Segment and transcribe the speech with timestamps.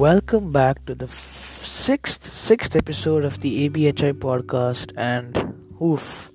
[0.00, 5.36] Welcome back to the sixth sixth episode of the ABHI podcast, and
[5.76, 6.30] oof,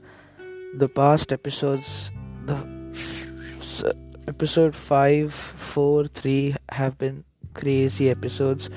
[0.75, 2.11] the past episodes,
[2.45, 2.53] the
[2.93, 3.81] f-
[4.27, 7.23] episode five, four, three have been
[7.55, 8.69] crazy episodes.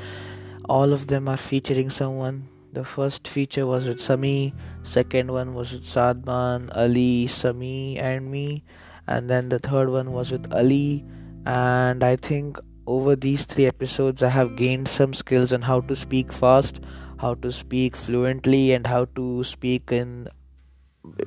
[0.70, 2.48] All of them are featuring someone.
[2.72, 8.64] The first feature was with Sami, second one was with Sadman, Ali, Sami, and me,
[9.06, 11.04] and then the third one was with Ali.
[11.44, 15.94] And I think over these three episodes, I have gained some skills on how to
[15.94, 16.80] speak fast,
[17.18, 20.28] how to speak fluently, and how to speak in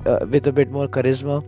[0.06, 1.44] uh, with a bit more charisma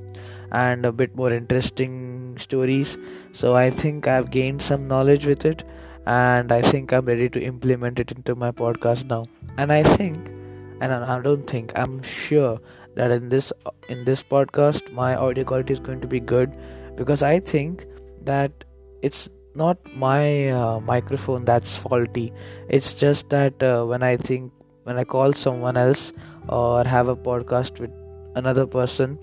[0.53, 2.97] and a bit more interesting stories.
[3.33, 5.65] So I think I've gained some knowledge with it,
[6.07, 9.27] and I think I'm ready to implement it into my podcast now.
[9.59, 10.29] And I think,
[10.81, 12.61] and I don't think, I'm sure
[12.95, 13.53] that in this
[13.89, 16.53] in this podcast, my audio quality is going to be good
[16.97, 17.87] because I think
[18.23, 18.65] that
[19.03, 22.33] it's not my uh, microphone that's faulty.
[22.69, 24.53] It's just that uh, when i think
[24.85, 26.13] when i call someone else
[26.49, 27.91] or have a podcast with
[28.37, 29.19] another person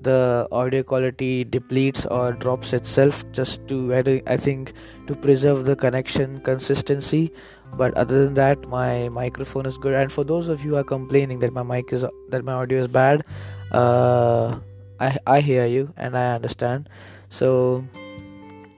[0.00, 3.94] the audio quality depletes or drops itself just to
[4.26, 4.72] i think
[5.06, 7.32] to preserve the connection consistency.
[7.74, 9.94] But other than that my microphone is good.
[9.94, 12.80] And for those of you who are complaining that my mic is that my audio
[12.80, 13.24] is bad
[13.72, 14.58] uh,
[15.00, 16.88] i i hear you and i understand.
[17.28, 17.84] So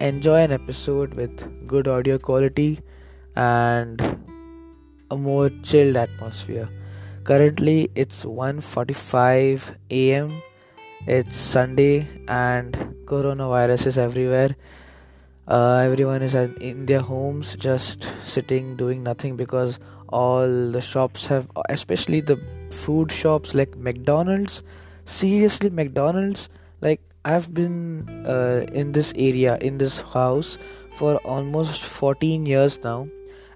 [0.00, 2.80] enjoy an episode with good audio quality
[3.34, 4.00] and
[5.10, 6.68] a more chilled atmosphere.
[7.24, 10.42] Currently it's 1:45 am
[11.06, 14.56] it's sunday and coronavirus is everywhere.
[15.46, 21.48] Uh, everyone is in their homes just sitting doing nothing because all the shops have
[21.68, 22.38] especially the
[22.70, 24.62] food shops like mcdonald's
[25.04, 26.48] seriously mcdonald's
[27.24, 30.58] I've been uh, in this area, in this house,
[30.92, 33.08] for almost 14 years now,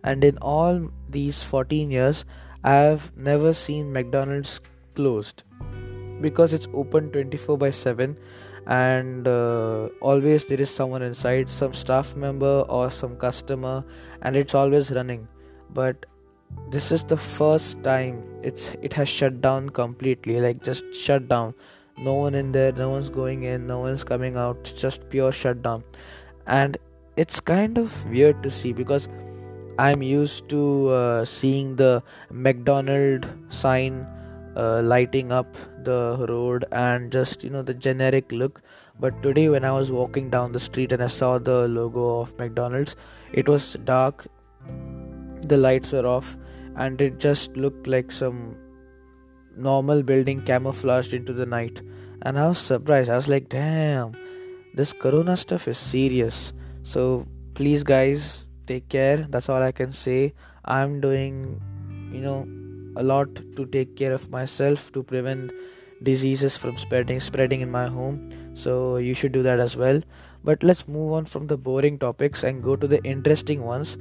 [0.04, 2.24] and in all these 14 years,
[2.64, 4.60] I've never seen McDonald's
[4.94, 5.42] closed.
[6.20, 8.16] Because it's open 24 by 7
[8.66, 13.84] and uh, always there is someone inside some staff member or some customer
[14.22, 15.26] and it's always running.
[15.70, 16.06] But
[16.70, 21.54] this is the first time it's it has shut down completely like just shut down
[21.98, 25.84] no one in there no one's going in no one's coming out just pure shutdown.
[26.46, 26.76] And
[27.16, 29.08] it's kind of weird to see because
[29.78, 34.06] i'm used to uh, seeing the mcdonald sign
[34.56, 38.62] uh, lighting up the road and just you know the generic look.
[39.00, 42.38] But today when i was walking down the street and i saw the logo of
[42.38, 42.94] mcdonald's
[43.32, 44.26] it was dark
[45.46, 46.36] the lights were off
[46.76, 48.56] and it just looked like some
[49.56, 51.82] normal building camouflaged into the night.
[52.22, 53.10] And I was surprised.
[53.10, 54.14] I was like, damn,
[54.74, 56.52] this corona stuff is serious.
[56.82, 59.26] So please, guys, take care.
[59.28, 60.34] That's all I can say.
[60.64, 61.60] I'm doing,
[62.12, 62.46] you know,
[62.96, 65.52] a lot to take care of myself to prevent
[66.02, 70.00] diseases from spreading spreading in my home so you should do that as well
[70.44, 73.96] but let's move on from the boring topics and go to the interesting ones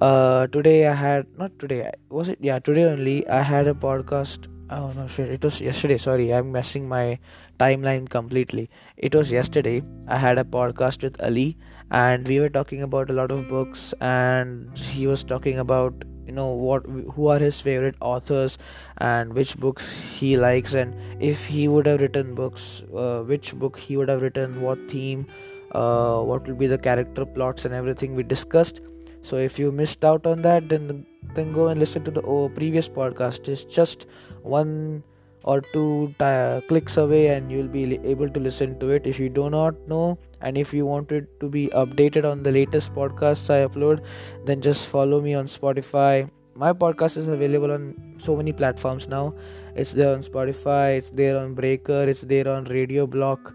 [0.00, 4.48] uh today i had not today was it yeah today only i had a podcast
[4.76, 5.28] oh no shit.
[5.30, 5.96] It was yesterday.
[5.98, 6.32] Sorry.
[6.32, 7.18] I'm messing my
[7.58, 8.68] timeline completely.
[8.96, 9.82] It was yesterday.
[10.08, 11.56] I had a podcast with ali
[11.90, 16.32] and we were talking about a lot of books and he was talking about you
[16.32, 18.56] know what who are his favorite authors
[18.98, 19.90] and which books
[20.20, 20.74] he likes.
[20.74, 24.88] And if he would have written books uh, which book he would have written what
[24.88, 25.26] theme
[25.72, 28.80] uh, what will be the character plots and everything we discussed
[29.28, 32.48] so if you missed out on that then then go and listen to the oh,
[32.48, 33.48] previous podcast.
[33.48, 34.06] It's just
[34.42, 35.02] one
[35.42, 39.06] or two t- clicks away and you'll be able to listen to it.
[39.06, 42.94] If you do not know and if you wanted to be updated on the latest
[42.94, 44.04] podcasts i upload
[44.44, 46.30] then just follow me on spotify.
[46.54, 49.34] My podcast is available on so many platforms now.
[49.74, 53.54] It's there on spotify it's there on breaker it's there on RadioPublic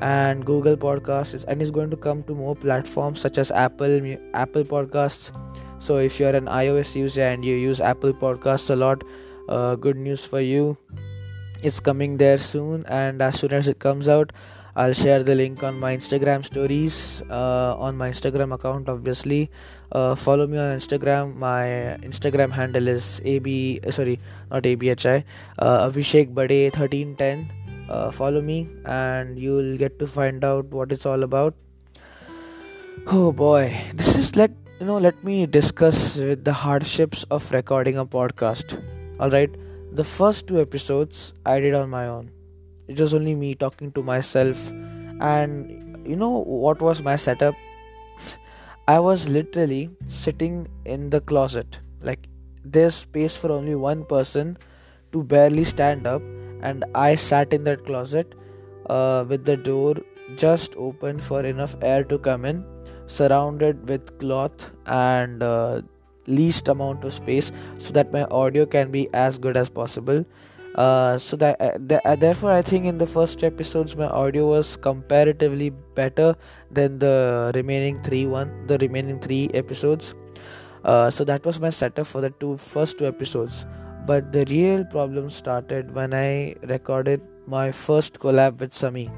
[0.00, 4.64] and google podcasts and it's going to come to more platforms such as apple apple
[4.64, 5.32] podcasts.
[5.78, 9.04] So if you're an ios user and you use apple podcasts a lot
[9.48, 10.76] uh, good news for you.
[11.62, 14.32] It's coming there soon and as soon as it comes out
[14.76, 19.50] i'll share the link on my instagram stories uh, on my instagram account obviously.
[19.90, 21.34] Uh, follow me on instagram.
[21.34, 21.64] My
[22.08, 23.48] instagram handle is ab
[23.90, 25.24] sorry not abhi
[25.58, 27.57] uh, abhishek bade 1310
[27.88, 31.54] uh, follow me and you'll get to find out what it's all about
[33.06, 37.96] oh boy this is like you know let me discuss with the hardships of recording
[37.96, 38.78] a podcast
[39.20, 39.50] Alright,
[39.90, 42.30] the first two episodes I did on my own.
[42.86, 44.70] It was only me talking to myself,
[45.20, 47.56] and you know what was my setup?
[48.86, 51.80] I was literally sitting in the closet.
[52.00, 52.28] Like
[52.64, 54.56] there's space for only one person
[55.10, 56.22] to barely stand up,
[56.62, 58.34] and I sat in that closet
[58.88, 59.96] uh, with the door
[60.36, 62.64] just open for enough air to come in,
[63.06, 65.82] surrounded with cloth and uh,
[66.26, 70.24] least amount of space so that my audio can be as good as possible.
[70.74, 74.46] Uh, so that uh, th- uh, therefore i think in the first episodes my audio
[74.46, 76.36] was comparatively better
[76.70, 80.14] than the remaining three one the remaining three episodes
[80.84, 83.66] uh, so that was my setup for the two first two episodes
[84.10, 89.10] but the real problem started when i recorded my first collab with sami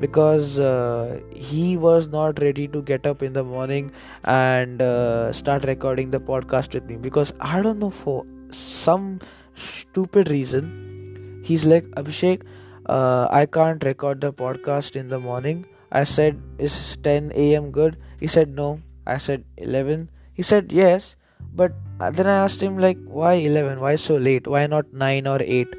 [0.00, 3.90] because uh, he was not ready to get up in the morning
[4.24, 6.96] and uh, start recording the podcast with me.
[6.96, 9.20] Because i don't know for some
[9.54, 12.42] stupid reason he's like abhishek
[12.86, 15.66] uh, i can't record the podcast in the morning.
[15.92, 17.96] I said is 10 am good?
[18.20, 18.80] He said no.
[19.06, 21.16] I said 11 he said yes
[21.56, 25.26] but uh, then i asked him like why 11 why so late why not 9
[25.34, 25.76] or 8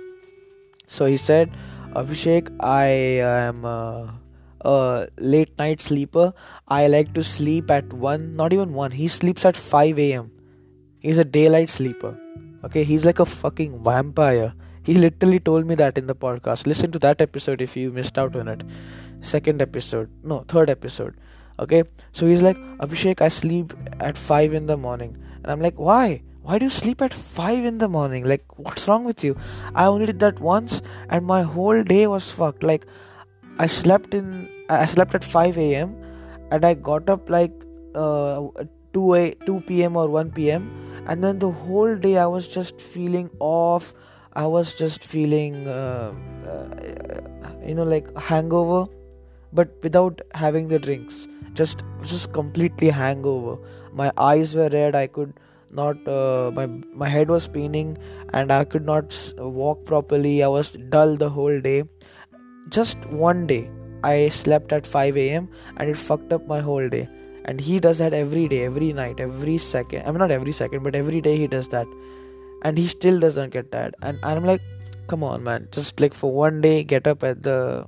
[0.88, 1.58] so he said
[1.98, 4.20] Abhishek, I am a,
[4.62, 6.34] a late night sleeper.
[6.68, 8.92] I like to sleep at 1, not even 1.
[8.92, 10.32] He sleeps at 5 a.m.
[11.00, 12.16] He's a daylight sleeper.
[12.64, 14.54] Okay, he's like a fucking vampire.
[14.84, 16.68] He literally told me that in the podcast.
[16.68, 18.64] Listen to that episode if you missed out on it.
[19.22, 20.10] Second episode.
[20.24, 21.16] No, third episode.
[21.60, 25.18] Okay, so he's like, Abhishek, I sleep at 5 in the morning.
[25.48, 26.22] And I'm like, why?
[26.48, 28.24] why do you sleep at 5 in the morning?
[28.24, 29.36] Like what's wrong with you?
[29.76, 32.64] I only did that once and my whole day was fucked.
[32.64, 32.86] Like
[33.60, 34.28] i slept in
[34.70, 35.96] i slept at 5 am
[36.52, 37.54] and i got up like
[37.96, 38.48] uh,
[38.94, 40.70] 2 a 2 pm or 1 pm
[41.08, 43.94] and then the whole day i was just feeling off.
[44.42, 46.14] I was just feeling uh,
[46.52, 48.86] uh, you know like hangover
[49.52, 51.28] but without having the drinks.
[51.54, 53.58] Just just completely hangover
[54.02, 54.96] my eyes were red.
[54.96, 55.34] I could
[55.72, 57.98] not uh, my my head was spinning
[58.34, 60.44] and i could not walk properly.
[60.44, 61.84] I was dull the whole day.
[62.70, 63.70] Just one day
[64.08, 67.10] i slept at 5 a.m and it fucked up my whole day.
[67.46, 70.84] And he does that every day every night every second i mean not every second
[70.84, 71.88] but every day he does that.
[72.64, 74.62] And he still doesn't get that and i'm like
[75.08, 75.68] come on man.
[75.72, 77.88] Just like for one day get up at the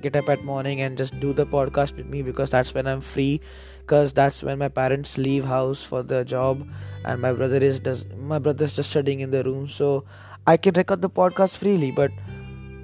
[0.00, 3.00] get up at morning and just do the podcast with me because that's when i'm
[3.00, 3.40] free
[3.88, 6.64] because that's when my parents leave house for the job
[7.04, 9.66] and my brother is does my brother's just studying in the room.
[9.66, 10.04] So
[10.46, 12.10] i can record the podcast freely but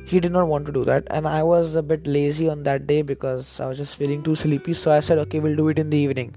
[0.07, 1.07] he did not want to do that.
[1.11, 4.35] And i was a bit lazy on that day because i was just feeling too
[4.35, 4.73] sleepy.
[4.73, 6.35] So i said okay we'll do it in the evening.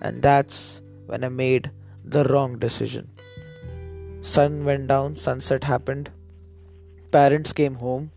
[0.00, 1.70] And that's when i made
[2.02, 3.10] the wrong decision.
[4.22, 6.10] Sun went down sunset happened.
[7.10, 8.10] Parents came home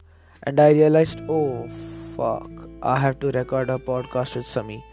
[0.43, 1.67] and i realized oh
[2.15, 4.83] fuck i have to record a podcast with sami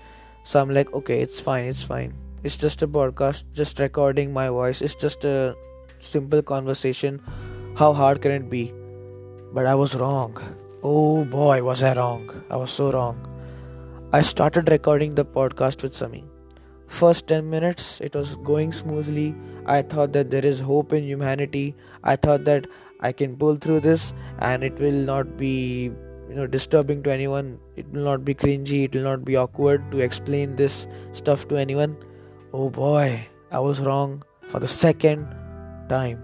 [0.48, 2.14] so I'm like, okay, it's fine, it's fine.
[2.42, 4.80] It's just a podcast, just recording my voice.
[4.80, 5.54] It's just a
[5.98, 7.20] simple conversation.
[7.76, 8.72] How hard can it be?
[9.52, 10.38] But I was wrong.
[10.82, 12.30] Oh boy, was I wrong.
[12.48, 13.20] I was so wrong.
[14.14, 16.24] I started recording the podcast with Sami.
[16.86, 19.34] First 10 minutes, it was going smoothly.
[19.66, 21.76] I thought that there is hope in humanity.
[22.04, 22.68] I thought that
[23.00, 25.92] I can pull through this and it will not be
[26.28, 27.58] you know disturbing to anyone.
[27.76, 28.84] It will not be cringy.
[28.84, 31.96] It will not be awkward to explain this stuff to anyone.
[32.52, 35.26] Oh boy i was wrong for the second
[35.88, 36.22] time.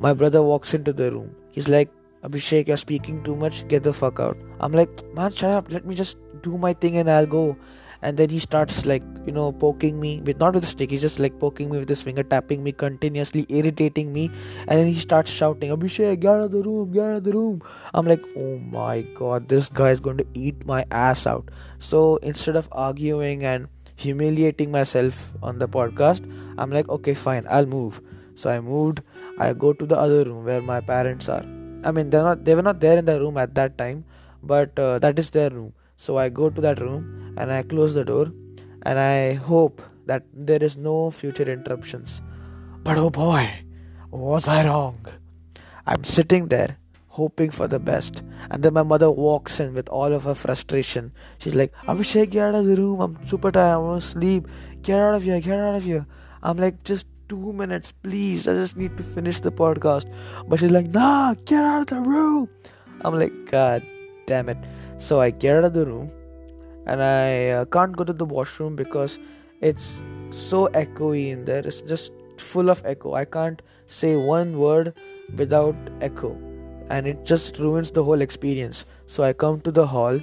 [0.00, 1.34] My brother walks into the room.
[1.50, 1.90] He's like
[2.24, 3.66] abhishek you're speaking too much.
[3.68, 4.36] Get the fuck out.
[4.60, 5.70] I'm like man shut up.
[5.72, 7.56] Let me just do my thing and i'll go
[8.02, 11.00] and then he starts like you know poking me with not with a stick he's
[11.00, 14.30] just like poking me with his finger tapping me continuously irritating me
[14.66, 17.32] and then he starts shouting abhishek get out of the room get out of the
[17.32, 17.62] room.
[17.94, 21.50] I'm like oh my god this guy is going to eat my ass out.
[21.78, 26.24] So instead of arguing and humiliating myself on the podcast
[26.56, 28.00] i'm like okay fine i'll move.
[28.34, 29.02] So i moved.
[29.38, 31.44] I go to the other room where my parents are.
[31.84, 34.04] I mean they're not they were not there in the room at that time
[34.42, 37.92] but uh, that is their room so I go to that room and I close
[37.92, 38.32] the door
[38.84, 42.22] and I hope that there is no future interruptions.
[42.82, 43.50] But oh boy,
[44.10, 45.04] was I wrong?
[45.86, 46.78] I'm sitting there
[47.08, 48.22] hoping for the best.
[48.50, 51.12] And then my mother walks in with all of her frustration.
[51.38, 53.00] She's like, Abhishek, get out of the room.
[53.02, 53.74] I'm super tired.
[53.74, 54.48] I want to sleep.
[54.80, 55.38] Get out of here.
[55.38, 56.06] Get out of here.
[56.42, 58.48] I'm like, just two minutes, please.
[58.48, 60.10] I just need to finish the podcast.
[60.48, 62.48] But she's like, nah, get out of the room.
[63.02, 63.82] I'm like, God
[64.26, 64.56] damn it.
[65.00, 66.10] So I get out of the room
[66.86, 69.18] and I uh, can't go to the washroom because
[69.60, 71.66] it's so echoey in there.
[71.66, 73.14] It's just full of echo.
[73.14, 74.94] I can't say one word
[75.36, 76.32] without echo
[76.90, 78.84] and it just ruins the whole experience.
[79.06, 80.20] So I come to the hall.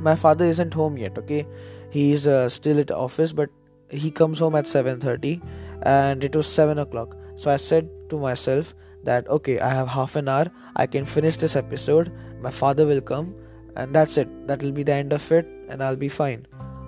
[0.00, 1.46] My father isn't home yet, okay?
[1.92, 3.50] he's uh, still at office but
[3.90, 5.40] he comes home at 7.30
[5.82, 8.74] and it was 7 o'clock so i said to myself
[9.04, 12.10] that okay i have half an hour i can finish this episode
[12.40, 13.34] my father will come
[13.76, 14.28] and that's it.
[14.46, 16.46] That will be the end of it and i'll be fine.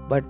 [0.08, 0.24] But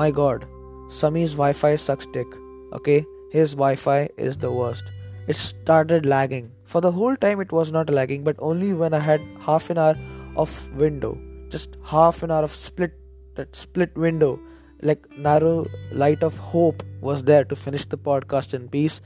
[0.00, 0.46] my god
[0.88, 2.26] Sami's wi-fi sucks dick
[2.72, 3.04] okay?
[3.30, 4.84] His wi-fi is the worst.
[5.28, 6.50] It started lagging.
[6.64, 9.78] For the whole time it was not lagging but only when i had half an
[9.78, 9.96] hour
[10.36, 11.18] of window.
[11.48, 12.92] Just half an hour of split
[13.36, 14.38] that split window.
[14.82, 19.00] Like narrow light of hope was there to finish the podcast in peace.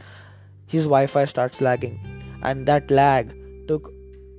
[0.67, 1.99] His wi-fi starts lagging.
[2.43, 3.35] And that lag
[3.67, 3.94] took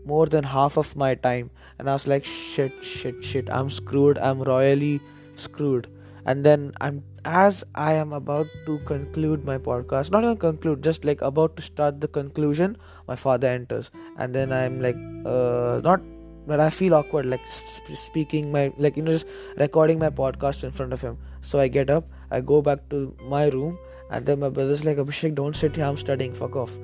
[0.05, 1.49] more than half of my time.
[1.79, 3.49] And i was like shit shit shit.
[3.49, 4.17] I'm screwed.
[4.17, 5.01] I'm royally
[5.35, 5.87] screwed.
[6.25, 11.05] And then i'm as i am about to conclude my podcast not even conclude just
[11.09, 13.91] like about to start the conclusion my father enters.
[14.17, 14.95] And then i'm like
[15.25, 16.01] uh not
[16.47, 20.63] but i feel awkward like sp- speaking my like you know just recording my podcast
[20.63, 21.17] in front of him.
[21.41, 23.77] So i get up i go back to my room
[24.09, 25.85] and then my brother's like abhishek don't sit here.
[25.85, 26.33] I'm studying.
[26.33, 26.77] Fuck off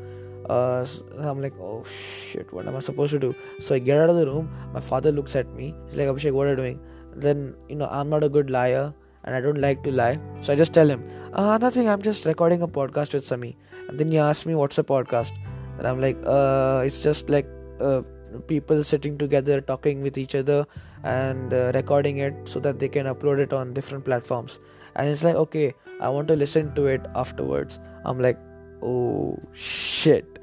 [0.52, 0.86] uh,
[1.30, 3.36] I'm like, oh shit, what am I supposed to do?
[3.60, 4.50] So I get out of the room.
[4.74, 5.76] My father looks at me.
[5.86, 6.80] He's like, Abhishek, what are you doing?
[7.16, 8.94] Then, you know, I'm not a good liar
[9.24, 10.20] and I don't like to lie.
[10.42, 13.58] So I just tell him, uh, nothing, I'm just recording a podcast with Sami.
[13.88, 15.32] And then he asks me, what's a podcast?
[15.78, 17.48] And I'm like, uh, it's just like
[17.80, 18.02] uh,
[18.48, 20.66] people sitting together, talking with each other,
[21.04, 24.60] and uh, recording it so that they can upload it on different platforms.
[24.96, 27.80] And it's like, okay, I want to listen to it afterwards.
[28.06, 28.38] I'm like,
[28.82, 30.41] oh shit.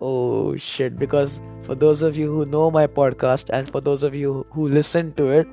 [0.00, 0.98] Oh shit.
[0.98, 4.68] Because for those of you who know my podcast and for those of you who
[4.68, 5.48] listen to it,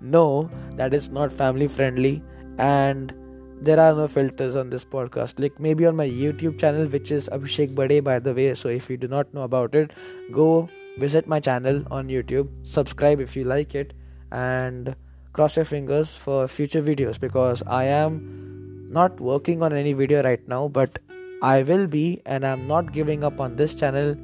[0.00, 2.22] know that it's not family friendly
[2.58, 3.14] and
[3.60, 5.40] there are no filters on this podcast.
[5.40, 8.54] Like maybe on my YouTube channel, which is Abhishek Bade, by the way.
[8.54, 9.92] So if you do not know about it,
[10.32, 13.92] go visit my channel on YouTube, subscribe if you like it,
[14.30, 14.94] and
[15.32, 20.46] cross your fingers for future videos because I am not working on any video right
[20.46, 20.98] now, but
[21.46, 24.14] I will be, and I'm not giving up on this channel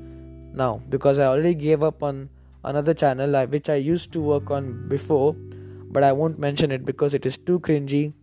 [0.60, 2.30] now because I already gave up on
[2.64, 5.36] another channel which I used to work on before,
[5.96, 8.14] but I won't mention it because it is too cringy,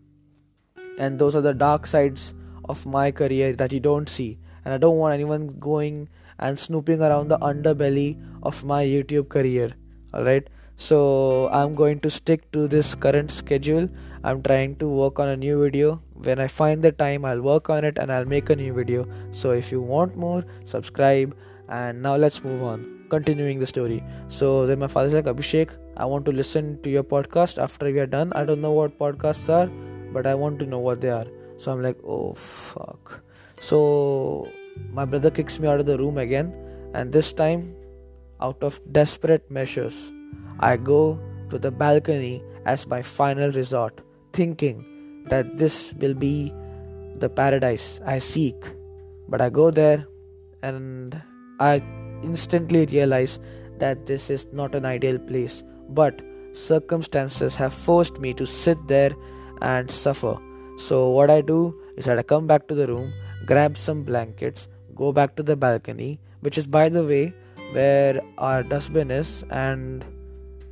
[0.98, 2.34] and those are the dark sides
[2.76, 7.02] of my career that you don't see, and I don't want anyone going and snooping
[7.02, 8.10] around the underbelly
[8.42, 9.72] of my YouTube career.
[10.14, 13.90] Alright, so I'm going to stick to this current schedule.
[14.24, 16.02] I'm trying to work on a new video.
[16.14, 19.08] When I find the time, I'll work on it and I'll make a new video.
[19.32, 21.36] So if you want more, subscribe.
[21.70, 23.06] And now let's move on.
[23.10, 24.04] Continuing the story.
[24.28, 28.00] So then my father's like, Abhishek, I want to listen to your podcast after we
[28.00, 28.34] are done.
[28.34, 29.68] I don't know what podcasts are,
[30.12, 31.26] but I want to know what they are.
[31.58, 33.24] So I'm like, oh fuck.
[33.60, 34.52] So
[34.92, 36.54] my brother kicks me out of the room again,
[36.94, 37.76] and this time,
[38.40, 40.12] out of desperate measures,
[40.60, 41.20] I go
[41.50, 44.02] to the balcony as my final resort,
[44.40, 44.86] thinking
[45.32, 46.54] that this will be
[47.24, 48.56] the paradise I seek.
[49.28, 50.06] But I go there
[50.62, 51.22] and
[51.60, 51.82] I
[52.24, 53.40] instantly realize
[53.80, 56.22] that this is not an ideal place, but
[56.54, 59.12] circumstances have forced me to sit there
[59.62, 60.38] and suffer.
[60.78, 61.60] So, what I do
[61.96, 63.14] is that I come back to the room,
[63.46, 67.34] grab some blankets, go back to the balcony, which is, by the way,
[67.72, 70.06] where our dustbin is, and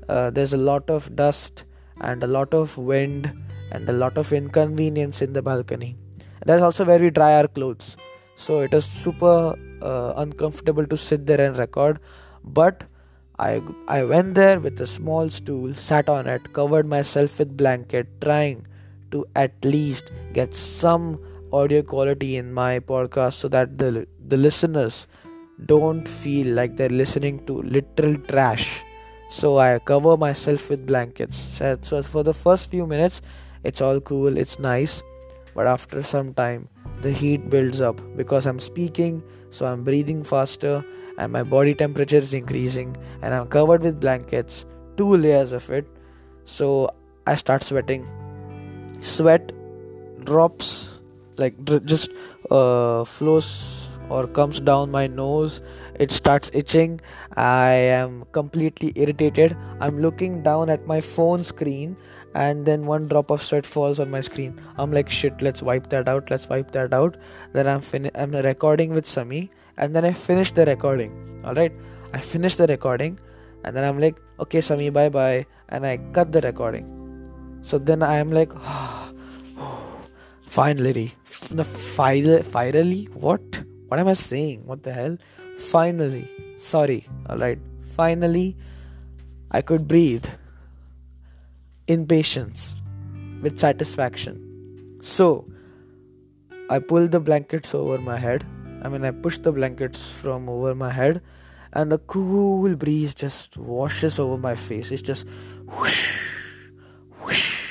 [0.08, 1.64] uh, there's a lot of dust
[2.02, 3.34] and a lot of wind
[3.76, 5.96] and a lot of inconvenience in the balcony.
[6.46, 7.96] That's also where we dry our clothes.
[8.36, 12.00] So it is super uh, uncomfortable to sit there and record.
[12.44, 12.84] But
[13.38, 18.08] I I went there with a small stool, sat on it, covered myself with blanket,
[18.22, 18.66] trying
[19.12, 21.20] to at least get some
[21.52, 25.08] audio quality in my podcast so that the the listeners
[25.72, 28.84] don't feel like they're listening to literal trash.
[29.30, 31.38] So I cover myself with blankets.
[31.82, 33.22] So for the first few minutes,
[33.66, 35.04] it's all cool, it's nice.
[35.54, 36.70] But after some time,
[37.02, 40.84] the heat builds up because I'm speaking, so I'm breathing faster,
[41.18, 44.66] and my body temperature is increasing, and I'm covered with blankets,
[44.98, 45.88] two layers of it.
[46.44, 46.90] So
[47.26, 48.06] I start sweating.
[49.02, 49.52] Sweat
[50.24, 51.00] drops
[51.38, 51.54] like
[51.86, 52.10] just
[52.52, 55.62] uh, flows or comes down my nose
[56.00, 57.00] it starts itching
[57.36, 61.96] i am completely irritated i'm looking down at my phone screen
[62.44, 64.60] and then one drop of sweat falls on my screen.
[64.78, 67.18] I'm like shit let's wipe that out let's wipe that out.
[67.54, 71.14] Then i'm fin- i'm recording with sami and then i finish the recording
[71.46, 71.74] all right
[72.14, 73.20] i finish the recording
[73.64, 76.92] and then i'm like okay sami bye bye and i cut the recording.
[77.62, 78.54] So then i am like
[80.60, 81.14] finally
[81.52, 83.42] the final finally what?
[83.88, 84.66] What am i saying?
[84.66, 85.18] What the hell?
[85.58, 86.28] Finally
[86.58, 87.60] sorry all right
[87.96, 88.56] finally
[89.52, 90.26] i could breathe
[91.88, 92.76] in patience
[93.42, 95.00] with satisfaction.
[95.02, 95.48] So,
[96.70, 98.44] I pull the blankets over my head.
[98.82, 101.22] I mean, I push the blankets from over my head,
[101.74, 104.92] and the cool breeze just washes over my face.
[104.92, 105.28] It's just
[105.66, 106.20] whoosh,
[107.22, 107.62] whoosh,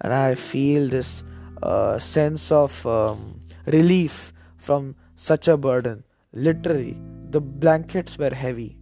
[0.00, 1.24] and I feel this
[1.62, 6.04] uh, sense of um, relief from such a burden.
[6.32, 6.96] Literally,
[7.30, 8.76] the blankets were heavy.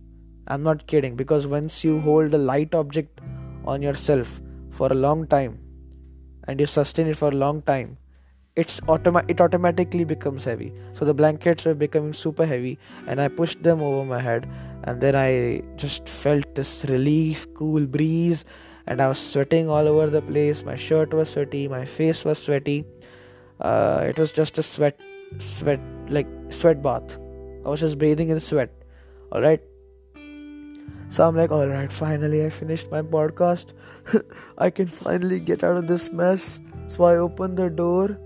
[0.46, 3.20] I'm not kidding because once you hold a light object
[3.64, 4.40] on yourself
[4.70, 5.58] for a long time
[6.48, 7.96] and you sustain it for a long time,
[8.56, 10.72] it's automa- it automatically becomes heavy.
[10.92, 14.48] So the blankets were becoming super heavy and I pushed them over my head
[14.84, 18.44] and then I just felt this relief, cool breeze
[18.86, 20.64] and I was sweating all over the place.
[20.64, 22.84] My shirt was sweaty, my face was sweaty.
[23.60, 24.98] Uh, it was just a sweat,
[25.38, 27.18] sweat like sweat bath.
[27.64, 28.70] I was just bathing in sweat.
[29.30, 29.60] All right.
[31.12, 33.74] So I'm like, all right, finally I finished my podcast.
[34.58, 36.58] I can finally get out of this mess.
[36.86, 38.18] So I open the door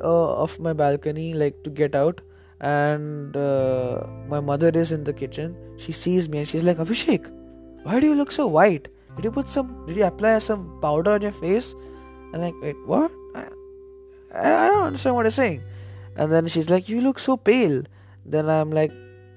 [0.00, 2.20] uh, of my balcony, like to get out,
[2.60, 5.56] and uh, my mother is in the kitchen.
[5.78, 7.28] She sees me and she's like, Abhishek,
[7.82, 8.86] why do you look so white?
[9.16, 9.84] Did you put some?
[9.88, 11.74] Did you apply some powder on your face?
[12.32, 13.10] And like, wait, what?
[13.34, 13.46] I,
[14.32, 15.64] I don't understand what you're saying.
[16.14, 17.82] And then she's like, you look so pale.
[18.24, 18.92] Then I'm like,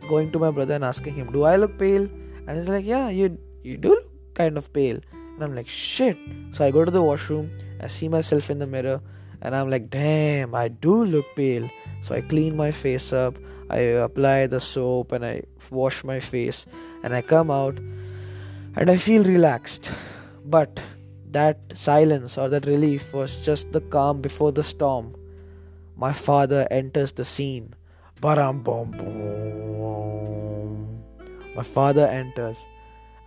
[0.08, 2.08] going to my brother and asking him, do I look pale?
[2.48, 5.00] And he's like, Yeah, you you do look kind of pale.
[5.14, 6.18] And I'm like, shit.
[6.52, 9.02] So I go to the washroom, I see myself in the mirror,
[9.42, 11.70] and I'm like, damn, I do look pale.
[12.02, 13.38] So I clean my face up,
[13.70, 16.66] I apply the soap, and I wash my face,
[17.04, 17.80] and I come out,
[18.76, 19.92] and I feel relaxed.
[20.46, 20.82] But
[21.32, 25.16] that silence or that relief was just the calm before the storm.
[25.96, 27.74] My father enters the scene.
[28.22, 29.41] Baram boom boom.
[31.56, 32.66] My father enters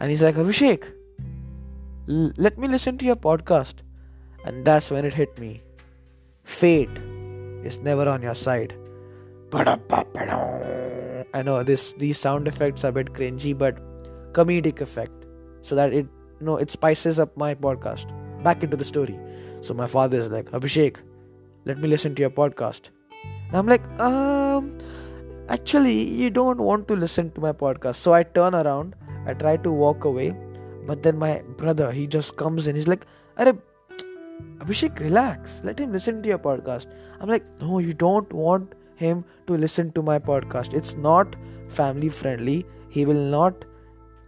[0.01, 0.85] and he's like, Abhishek,
[2.09, 3.77] l- let me listen to your podcast.
[4.45, 5.63] And that's when it hit me.
[6.45, 6.91] Fate
[7.63, 8.75] is never on your side.
[11.35, 13.79] I know this these sound effects are a bit cringy, but
[14.33, 15.13] comedic effect.
[15.63, 16.07] So that it
[16.41, 18.13] you know it spices up my podcast.
[18.43, 19.19] Back into the story.
[19.61, 20.97] So my father is like, Abhishek,
[21.65, 22.91] let me listen to your podcast.
[23.49, 24.77] And I'm like, um
[25.49, 27.97] actually you don't want to listen to my podcast.
[27.97, 28.95] So i turn around
[29.27, 30.35] i try to walk away
[30.87, 32.77] but then my brother he just comes in.
[32.77, 33.53] He's like Are
[34.59, 35.61] abhishek relax.
[35.65, 36.87] Let him listen to your podcast.
[37.21, 40.75] I'm like no you don't want him to listen to my podcast.
[40.75, 41.37] It's not
[41.69, 42.67] family friendly.
[42.89, 43.65] He will not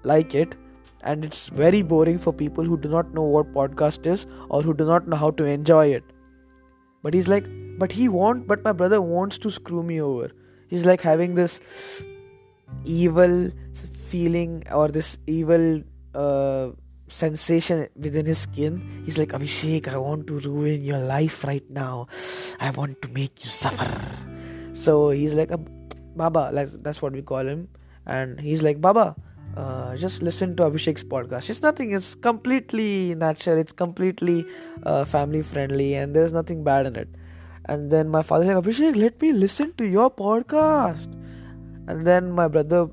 [0.03, 0.55] like it.
[1.03, 4.75] And it's very boring for people who do not know what podcast is or who
[4.75, 6.05] do not know how to enjoy it.
[7.03, 7.47] But he's like
[7.79, 10.31] but he won't but my brother wants to screw me over
[10.69, 11.61] he's like having this
[12.85, 13.51] evil
[14.09, 15.83] feeling or this evil
[16.15, 16.71] uh,
[17.09, 19.03] sensation within his skin.
[19.05, 22.09] He's like, Abhishek, I want to ruin your life right now.
[22.61, 23.91] I want to make you suffer.
[24.73, 25.59] So he's like a
[26.17, 27.69] Baba, like that's what we call him.
[28.07, 29.15] And he's like, Baba,
[29.57, 31.51] uh, just listen to Abhishek's podcast.
[31.51, 34.47] It's nothing, it's completely natural, it's completely
[34.85, 37.09] uh, family friendly, and there's nothing bad in it.
[37.67, 41.13] And then my father said, Abhishek, let me listen to your podcast.
[41.89, 42.89] And then my brother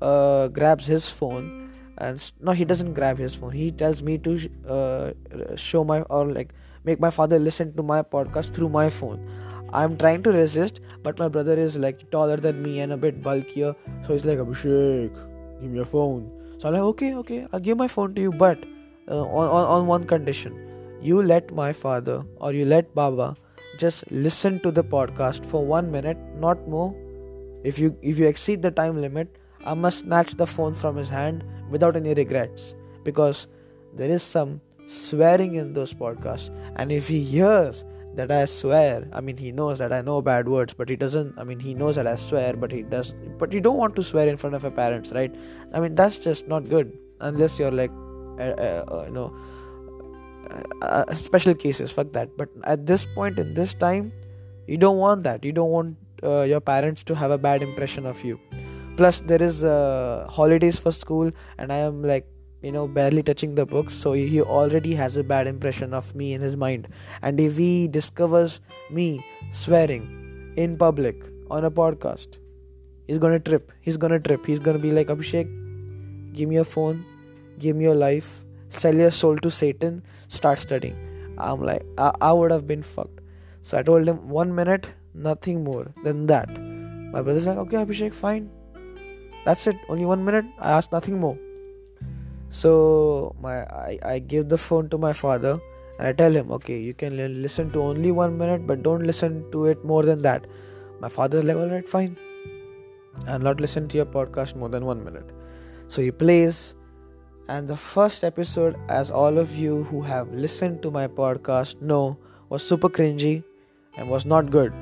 [0.00, 3.52] uh, grabs his phone and no, he doesn't grab his phone.
[3.52, 5.12] He tells me to uh,
[5.56, 9.28] show my or like make my father listen to my podcast through my phone.
[9.72, 13.22] I'm trying to resist, but my brother is like taller than me and a bit
[13.22, 13.74] bulkier.
[14.02, 15.12] So he's like, Abhishek,
[15.60, 16.30] give me your phone.
[16.58, 18.58] So I'm like, okay, okay, I'll give my phone to you, but
[19.08, 20.62] uh, on, on, on one condition.
[21.02, 23.36] You let my father or you let Baba
[23.78, 26.94] just listen to the podcast for one minute not more.
[27.64, 29.28] If you if you exceed the time limit
[29.64, 33.48] i must snatch the phone from his hand without any regrets because
[33.94, 36.50] there is some swearing in those podcasts.
[36.76, 37.84] And if he hears
[38.18, 41.38] that i swear i mean he knows that i know bad words but he doesn't
[41.38, 44.02] i mean he knows that i swear but he does but you don't want to
[44.02, 45.34] swear in front of your parents right?
[45.74, 47.90] I mean that's just not good unless you're like
[48.38, 49.36] uh, uh you know
[50.82, 52.36] uh, special cases fuck that.
[52.36, 54.12] But at this point in this time
[54.66, 55.44] you don't want that.
[55.44, 58.40] You don't want uh, your parents to have a bad impression of you.
[58.96, 62.26] Plus there is uh, holidays for school and i am like
[62.62, 66.32] you know barely touching the books so he already has a bad impression of me
[66.32, 66.88] in his mind.
[67.22, 72.38] And if he discovers me swearing in public on a podcast
[73.06, 73.70] he's gonna trip.
[73.80, 74.44] He's gonna trip.
[74.46, 75.48] He's gonna be like abhishek
[76.36, 77.04] give me your phone.
[77.58, 78.44] Give me your life.
[78.68, 80.96] Sell your soul to Satan, start studying.
[81.38, 83.20] I'm like, I, I would have been fucked.
[83.62, 86.48] So I told him, one minute, nothing more than that.
[87.12, 88.50] My brother's like, okay, Abhishek, fine.
[89.44, 90.44] That's it, only one minute.
[90.58, 91.38] I asked nothing more.
[92.50, 95.58] So my I, I give the phone to my father
[95.98, 99.50] and I tell him, okay, you can listen to only one minute, but don't listen
[99.52, 100.46] to it more than that.
[101.00, 102.16] My father's like, all right, fine.
[103.26, 105.30] I'll not listen to your podcast more than one minute.
[105.88, 106.74] So he plays,
[107.48, 112.18] and the first episode, as all of you who have listened to my podcast know,
[112.48, 113.44] was super cringy
[113.96, 114.72] and was not good.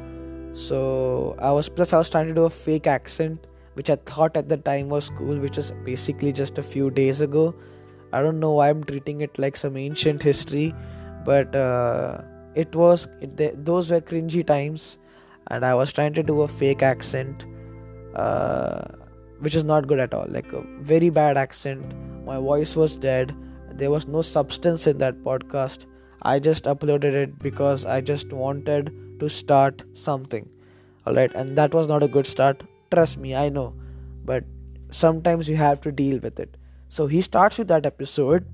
[0.54, 4.36] So I was plus I was trying to do a fake accent, which I thought
[4.36, 7.54] at the time was cool, which is basically just a few days ago.
[8.12, 10.74] I don't know why I'm treating it like some ancient history,
[11.24, 12.18] but uh,
[12.54, 14.98] it was it, those were cringy times,
[15.48, 17.44] and I was trying to do a fake accent,
[18.14, 18.82] uh,
[19.40, 20.26] which is not good at all.
[20.28, 21.92] Like a very bad accent.
[22.24, 23.34] My voice was dead.
[23.72, 25.86] There was no substance in that podcast.
[26.22, 30.48] I just uploaded it because I just wanted to start something.
[31.06, 32.62] Alright, and that was not a good start.
[32.90, 33.74] Trust me, I know.
[34.24, 34.44] But
[34.90, 36.56] sometimes you have to deal with it.
[36.88, 38.46] So he starts with that episode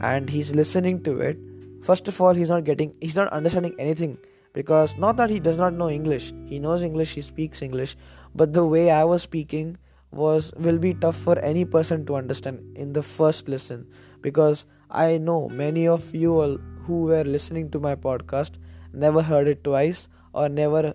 [0.00, 1.38] and he's listening to it
[1.82, 4.16] first of all he's not getting he's not understanding anything
[4.52, 7.96] because not that he does not know english he knows english he speaks english
[8.34, 9.76] but the way i was speaking
[10.10, 13.86] was will be tough for any person to understand in the first listen
[14.22, 18.52] because i know many of you all who were listening to my podcast
[18.92, 20.94] never heard it twice or never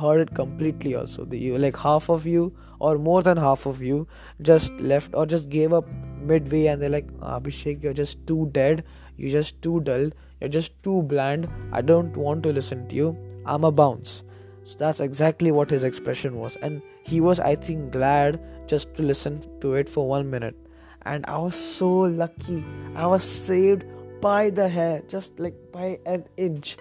[0.00, 4.06] heard it completely also the, like half of you or more than half of you
[4.42, 5.86] just left or just gave up
[6.20, 8.82] midway and they're like abhishek you're just too dead
[9.16, 11.48] you're just too dull you're just too bland.
[11.72, 13.16] I don't want to listen to you.
[13.46, 14.22] I'm a bounce.
[14.66, 16.56] So that's exactly what his expression was.
[16.56, 20.56] And he was, I think, glad just to listen to it for one minute.
[21.02, 22.64] And I was so lucky.
[22.96, 23.84] I was saved
[24.20, 26.76] by the hair, just like by an inch.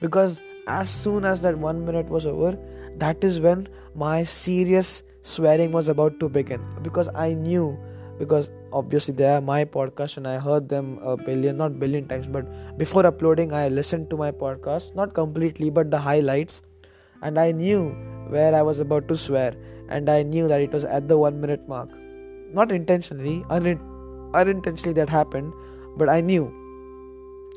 [0.00, 2.58] Because as soon as that one minute was over,
[2.96, 6.60] that is when my serious swearing was about to begin.
[6.82, 7.78] Because I knew,
[8.18, 12.26] because obviously they are my podcast and i heard them a billion not billion times
[12.26, 12.44] but
[12.76, 16.60] before uploading i listened to my podcast not completely but the highlights
[17.22, 17.96] and i knew
[18.28, 19.54] where i was about to swear
[19.88, 21.90] and i knew that it was at the 1 minute mark.
[22.52, 23.80] Not intentionally un-
[24.34, 25.52] unintentionally that happened
[25.96, 26.52] but i knew.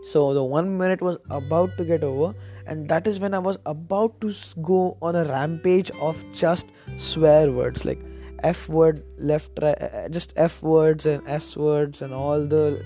[0.06, 2.34] So the 1 minute was about to get over
[2.66, 7.52] and that is when i was about to go on a rampage of just swear
[7.52, 8.00] words like
[8.44, 12.84] f word left right uh, uh, just f words and s words and all the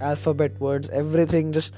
[0.00, 1.72] alphabet words everything just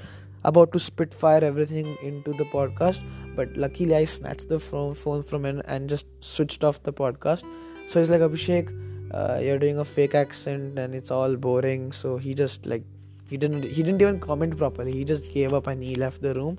[0.45, 3.01] about to spitfire everything into the podcast
[3.37, 7.45] but luckily i snatched the phone from him and just switched off the podcast.
[7.87, 8.71] So he's like abhishek
[9.13, 11.91] uh, you're doing a fake accent and it's all boring.
[11.93, 12.85] So he just like
[13.29, 14.93] he didn't he didn't even comment properly.
[14.93, 16.59] He just gave up and he left the room.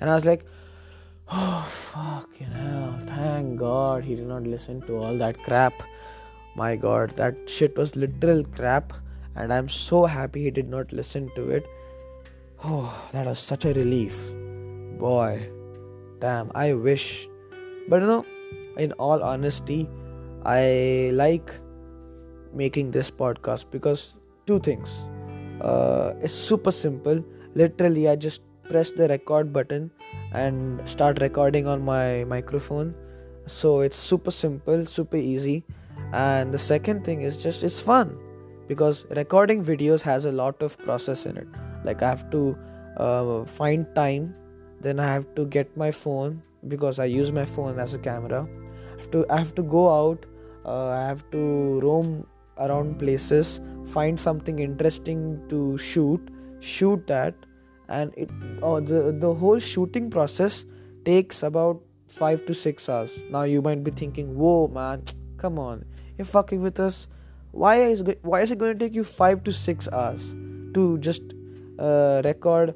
[0.00, 0.44] And i was like
[1.30, 2.98] oh fucking hell.
[3.06, 5.82] Thank god he did not listen to all that crap.
[6.56, 8.92] My god that shit was literal crap
[9.34, 11.66] and i'm so happy he did not listen to it
[12.64, 14.16] oh that was such a relief.
[14.98, 15.50] Boy
[16.22, 17.28] damn i wish
[17.88, 18.24] but you know
[18.78, 19.88] in all honesty
[20.44, 21.50] i like
[22.54, 24.14] making this podcast because
[24.46, 25.04] two things.
[25.60, 27.24] Uh, it's super simple.
[27.54, 29.90] Literally i just press the record button
[30.32, 32.94] and start recording on my microphone.
[33.46, 35.64] So it's super simple super easy.
[36.12, 38.16] And the second thing is just it's fun
[38.68, 41.48] because recording videos has a lot of process in it
[41.84, 42.56] like i have to
[42.96, 44.34] uh, find time.
[44.80, 48.46] Then i have to get my phone because i use my phone as a camera.
[48.46, 50.26] I have to, I have to go out
[50.64, 52.26] uh, i have to roam
[52.58, 56.28] around places find something interesting to shoot
[56.60, 57.34] shoot that
[57.88, 58.30] and it
[58.62, 60.64] oh, the the whole shooting process
[61.04, 63.18] takes about 5 to 6 hours.
[63.30, 65.04] Now you might be thinking whoa man
[65.36, 65.84] come on.
[66.16, 67.08] You're fucking with us.
[67.50, 70.34] Why is why is it going to take you 5 to 6 hours
[70.74, 71.22] to just
[71.78, 72.74] uh, record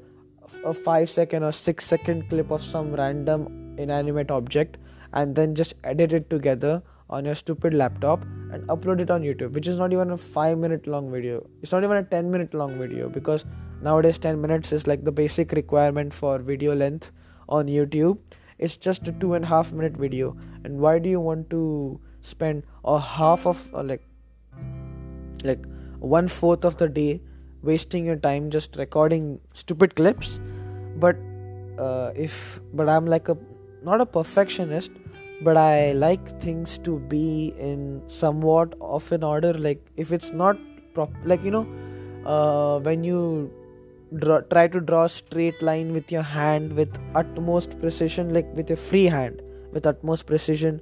[0.65, 4.77] a 5 second or 6 second clip of some random inanimate object
[5.13, 9.53] and then just edit it together on your stupid laptop and upload it on YouTube
[9.53, 11.47] which is not even a 5 minute long video.
[11.63, 13.45] It's not even a 10 minute long video because
[13.83, 17.11] nowadays 10 minutes is like the basic requirement for video length
[17.49, 18.19] on YouTube.
[18.59, 20.37] It's just a two and a half minute video.
[20.65, 24.03] And why do you want to spend a half of like
[25.45, 25.65] like
[26.01, 27.21] one fourth of the day
[27.63, 30.41] wasting your time just recording stupid clips.
[30.97, 31.17] But
[31.79, 33.37] uh, if but i'm like a
[33.83, 34.91] not a perfectionist
[35.43, 39.53] but i like things to be in somewhat of an order.
[39.53, 40.57] Like if it's not
[40.95, 41.67] prop like you know
[42.25, 43.53] uh, when you
[44.19, 48.71] draw, try to draw a straight line with your hand with utmost precision like with
[48.71, 49.43] a free hand
[49.73, 50.81] with utmost precision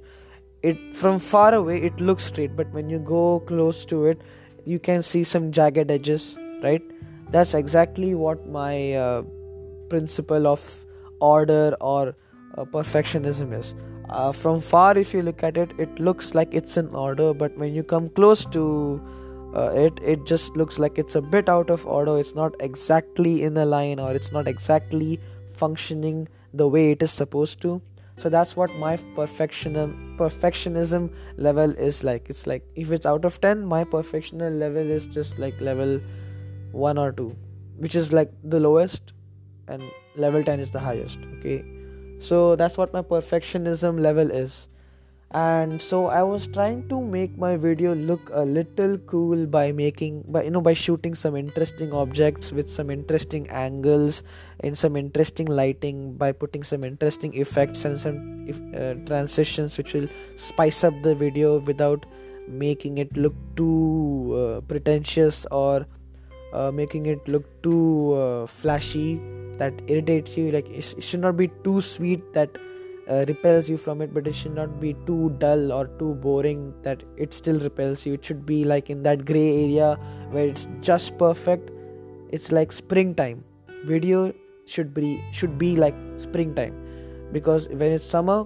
[0.63, 2.55] it from far away it looks straight.
[2.55, 4.21] But when you go close to it
[4.63, 6.81] you can see some jagged edges right?
[7.31, 9.23] That's exactly what my uh,
[9.89, 10.85] principle of
[11.19, 12.15] order or
[12.57, 13.73] uh, perfectionism is.
[14.09, 17.57] Uh, from far if you look at it it looks like it's in order but
[17.57, 19.01] when you come close to
[19.55, 22.17] uh, it it just looks like it's a bit out of order.
[22.19, 25.19] It's not exactly in a line or it's not exactly
[25.53, 27.81] functioning the way it is supposed to.
[28.17, 32.29] So that's what my perfectionism perfectionism level is like.
[32.29, 35.99] It's like if it's out of 10 my perfectionism level is just like level
[36.71, 37.35] 1 or 2
[37.77, 39.13] which is like the lowest
[39.67, 39.83] and
[40.15, 41.63] level 10 is the highest okay?
[42.19, 44.67] So that's what my perfectionism level is.
[45.31, 50.23] And so i was trying to make my video look a little cool by making
[50.27, 54.21] by you know by shooting some interesting objects with some interesting angles
[54.63, 58.47] in some interesting lighting by putting some interesting effects and some
[58.77, 62.05] uh, transitions which will spice up the video without
[62.47, 65.85] making it look too uh, pretentious or
[66.55, 69.21] uh, making it look too uh, flashy
[69.57, 70.51] that irritates you.
[70.51, 72.57] Like it should not be too sweet that
[73.09, 76.73] uh, repels you from it but it should not be too dull or too boring
[76.83, 78.13] that it still repels you.
[78.13, 79.97] It should be like in that gray area
[80.31, 81.71] where it's just perfect.
[82.29, 83.43] It's like springtime.
[83.85, 84.33] Video
[84.65, 86.81] should be should be like springtime.
[87.31, 88.45] Because when it's summer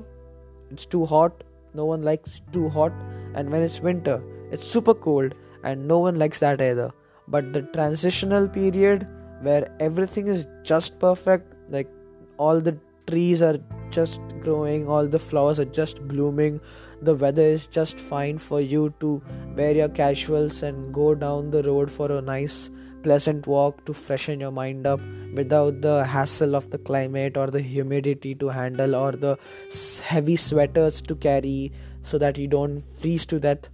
[0.71, 1.43] it's too hot.
[1.75, 2.91] No one likes too hot.
[3.35, 6.91] And when it's winter it's super cold and no one likes that either
[7.29, 9.07] but the transitional period
[9.41, 11.89] where everything is just perfect like
[12.37, 13.57] all the trees are
[13.89, 16.59] just growing all the flowers are just blooming
[17.01, 19.21] the weather is just fine for you to
[19.55, 22.69] wear your casuals and go down the road for a nice
[23.03, 24.99] pleasant walk to freshen your mind up
[25.33, 29.37] without the hassle of the climate or the humidity to handle or the
[30.03, 31.71] heavy sweaters to carry
[32.03, 33.69] so that you don't freeze to death.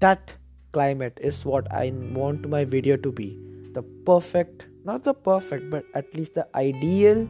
[0.00, 0.34] That
[0.72, 3.38] climate is what i want my video to be.
[3.72, 7.28] The perfect not the perfect but at least the ideal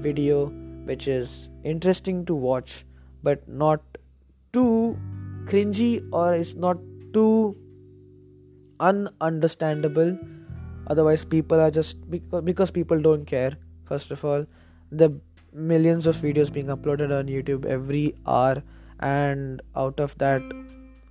[0.00, 0.46] video
[0.84, 2.84] which is interesting to watch
[3.22, 3.80] but not
[4.52, 4.98] too
[5.46, 6.78] cringy or it's not
[7.12, 7.56] too
[8.80, 10.18] ununderstandable.
[10.86, 14.46] Otherwise people are just because, people don't care first of all.
[14.90, 15.20] The
[15.52, 18.62] millions of videos being uploaded on youtube every hour
[19.00, 20.42] and out of that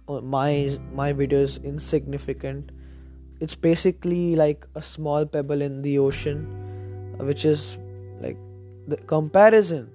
[0.09, 2.71] Uh, my my video is insignificant.
[3.39, 6.39] It's basically like a small pebble in the ocean
[7.19, 7.77] uh, which is
[8.19, 8.37] like
[8.87, 9.91] the comparison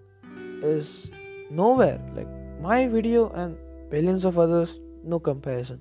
[0.62, 1.10] is
[1.50, 2.00] nowhere.
[2.14, 2.28] Like
[2.60, 3.56] my video and
[3.90, 5.80] billions of others no comparison.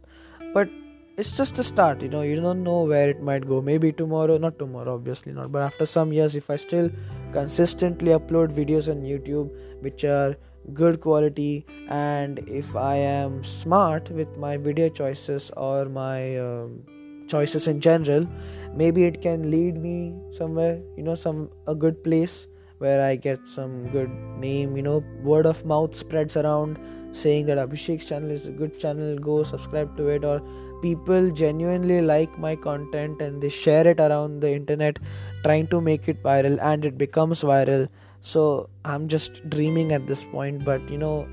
[0.53, 0.67] But
[1.15, 3.61] it's just a start you know you don't know where it might go.
[3.61, 6.89] Maybe tomorrow not tomorrow obviously not but after some years if i still
[7.33, 10.35] consistently upload videos on youtube which are
[10.73, 16.81] good quality and if i am smart with my video choices or my um,
[17.27, 18.27] choices in general
[18.73, 22.47] maybe it can lead me somewhere you know some a good place
[22.79, 26.77] where i get some good name you know word of mouth spreads around
[27.11, 30.41] saying that abhishek's channel is a good channel go subscribe to it or
[30.81, 34.97] people genuinely like my content and they share it around the internet
[35.43, 37.87] trying to make it viral and it becomes viral
[38.31, 41.27] so i'm just dreaming at this point but you know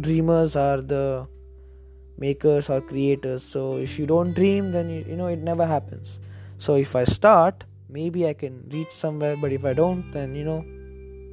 [0.00, 1.26] dreamers are the
[2.18, 3.42] makers or creators.
[3.42, 6.18] So if you don't dream then you, you know it never happens.
[6.58, 10.44] So if i start maybe i can reach somewhere but if i don't then you
[10.44, 10.64] know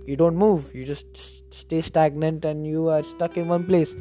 [0.05, 0.73] you don't move.
[0.73, 3.95] You just stay stagnant and you are stuck in one place.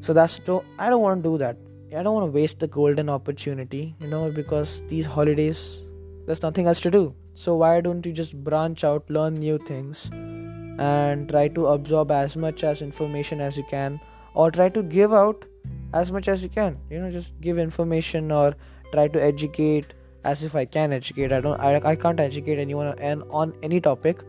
[0.00, 1.56] So that's to, i don't want to do that.
[1.96, 5.82] I don't want to waste the golden opportunity you know because these holidays
[6.28, 7.14] there's nothing else to do.
[7.32, 12.36] So why don't you just branch out learn new things and try to absorb as
[12.36, 13.98] much as information as you can
[14.34, 15.46] or try to give out
[15.94, 16.76] as much as you can.
[16.90, 18.54] You know just give information or
[18.92, 21.32] try to educate as if i can educate.
[21.32, 24.22] I don't i, I can't educate anyone on, on any topic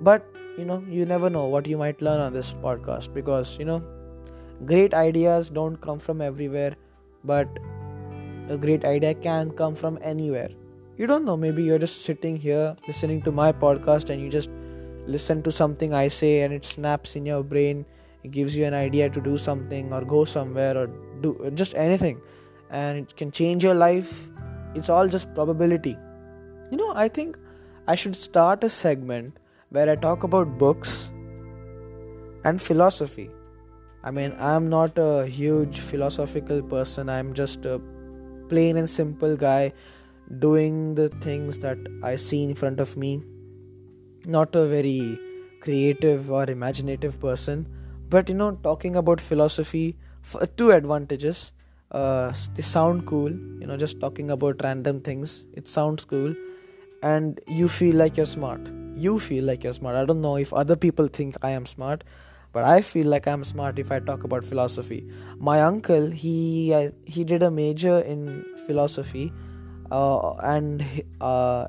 [0.00, 0.26] but
[0.58, 3.80] you know you never know what you might learn on this podcast because you know
[4.64, 6.74] great ideas don't come from everywhere
[7.22, 7.48] but
[8.48, 10.48] a great idea can come from anywhere
[10.96, 14.50] you don't know maybe you're just sitting here listening to my podcast and you just
[15.06, 17.84] listen to something i say and it snaps in your brain.
[18.22, 20.86] It gives you an idea to do something or go somewhere or
[21.20, 22.22] do just anything.
[22.70, 24.30] And it can change your life.
[24.74, 25.96] It's all just probability.
[26.70, 27.36] You know i think
[27.86, 31.10] i should start a segment where i talk about books
[32.44, 33.28] and philosophy.
[34.02, 37.10] I mean i'm not a huge philosophical person.
[37.10, 37.80] I'm just a
[38.48, 39.72] plain and simple guy
[40.38, 43.22] doing the things that i see in front of me
[44.26, 45.18] not a very
[45.60, 47.66] creative or imaginative person
[48.08, 51.52] but you know talking about philosophy for two advantages
[51.90, 56.34] uh, they sound cool you know just talking about random things it sounds cool
[57.02, 59.96] and you feel like you're smart you feel like you're smart.
[59.96, 62.04] I don't know if other people think I am smart,
[62.52, 65.06] but I feel like I'm smart if I talk about philosophy.
[65.38, 69.32] My uncle, he uh, he did a major in philosophy,
[69.90, 70.84] and
[71.20, 71.68] uh,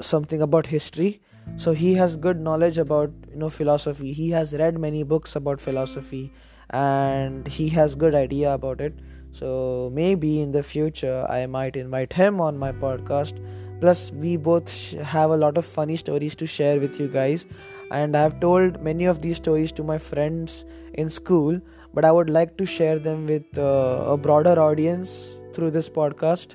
[0.00, 1.20] something about history.
[1.56, 4.12] So he has good knowledge about you know philosophy.
[4.12, 6.32] He has read many books about philosophy,
[6.70, 8.94] and he has good idea about it.
[9.32, 13.40] So maybe in the future I might invite him on my podcast
[13.80, 17.46] plus we both sh- have a lot of funny stories to share with you guys
[17.90, 21.60] and i have told many of these stories to my friends in school
[21.94, 26.54] but i would like to share them with uh, a broader audience through this podcast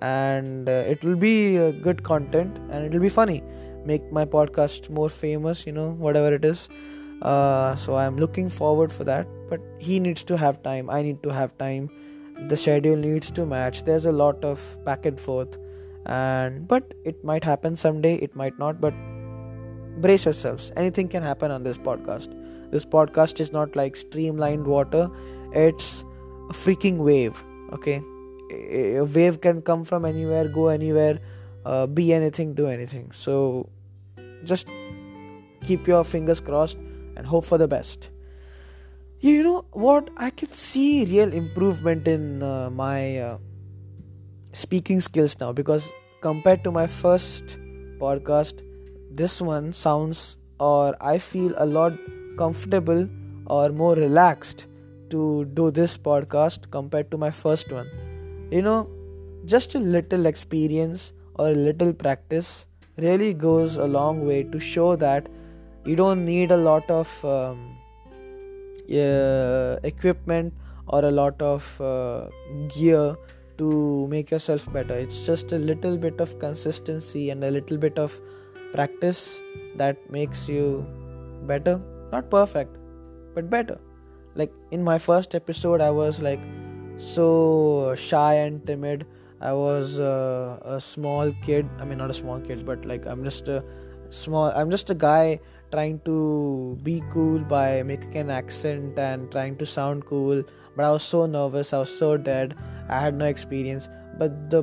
[0.00, 3.42] and uh, it will be uh, good content and it will be funny.
[3.84, 6.68] Make my podcast more famous you know whatever it is.
[7.22, 11.22] Uh, so i'm looking forward for that but he needs to have time i need
[11.22, 11.88] to have time.
[12.48, 13.84] The schedule needs to match.
[13.84, 15.56] There's a lot of back and forth
[16.06, 18.94] and but it might happen someday it might not but
[20.00, 20.72] brace yourselves.
[20.76, 22.34] Anything can happen on this podcast.
[22.72, 25.08] This podcast is not like streamlined water.
[25.52, 26.04] It's
[26.50, 27.42] a freaking wave
[27.72, 28.02] okay
[28.98, 31.20] a wave can come from anywhere go anywhere
[31.64, 33.10] uh, be anything do anything.
[33.12, 33.68] So
[34.44, 34.66] just
[35.62, 36.76] keep your fingers crossed
[37.16, 38.10] and hope for the best.
[39.20, 40.10] You know what?
[40.16, 43.38] I can see real improvement in uh, my uh,
[44.52, 45.90] speaking skills now because
[46.20, 47.56] compared to my first
[47.98, 48.62] podcast
[49.10, 51.92] this one sounds or i feel a lot
[52.38, 53.08] comfortable
[53.46, 54.66] or more relaxed
[55.10, 57.88] to do this podcast compared to my first one
[58.50, 58.88] you know
[59.44, 64.96] just a little experience or a little practice really goes a long way to show
[64.96, 65.26] that
[65.84, 67.76] you don't need a lot of um,
[68.90, 70.52] uh, equipment
[70.86, 72.28] or a lot of uh,
[72.68, 73.16] gear
[73.58, 74.94] to make yourself better.
[74.94, 78.20] It's just a little bit of consistency and a little bit of
[78.72, 79.40] practice
[79.76, 80.86] that makes you
[81.46, 81.80] better.
[82.12, 82.76] Not perfect
[83.34, 83.78] but better.
[84.34, 86.40] Like in my first episode i was like
[86.96, 89.06] so shy and timid
[89.40, 91.68] i was uh, a small kid.
[91.78, 93.64] I mean not a small kid but like i'm just a
[94.10, 95.40] small i'm just a guy
[95.72, 100.42] trying to be cool by making an accent and trying to sound cool.
[100.76, 102.56] But i was so nervous i was so dead
[102.88, 103.88] i had no experience.
[104.18, 104.62] But the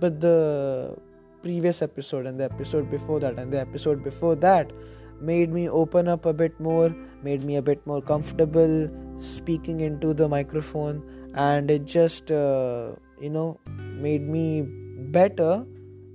[0.00, 0.96] but the
[1.42, 4.72] previous episode and the episode before that and the episode before that
[5.20, 10.14] made me open up a bit more made me a bit more comfortable speaking into
[10.14, 11.02] the microphone
[11.34, 14.62] and it just uh, you know made me
[15.10, 15.64] better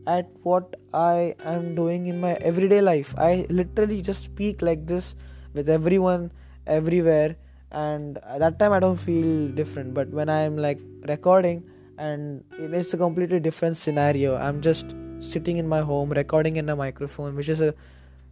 [0.08, 3.16] at what I am doing in my everyday life.
[3.18, 5.16] I literally just speak like this
[5.54, 6.32] with everyone
[6.68, 7.36] everywhere
[7.72, 11.64] and at that time I don't feel different but when I am like recording
[11.98, 14.36] and it's a completely different scenario.
[14.36, 17.74] I'm just sitting in my home recording in a microphone which is a,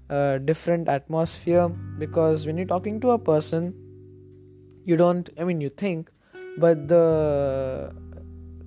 [0.10, 3.74] a different atmosphere because when you're talking to a person
[4.84, 6.12] you don't I mean you think
[6.58, 7.94] but the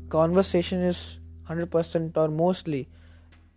[0.08, 1.18] conversation is
[1.48, 2.88] 100% or mostly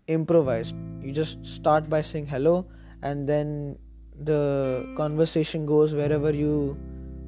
[0.08, 0.76] improvised.
[1.02, 2.66] You just start by saying hello
[3.02, 3.78] and then
[4.20, 6.78] the conversation goes wherever you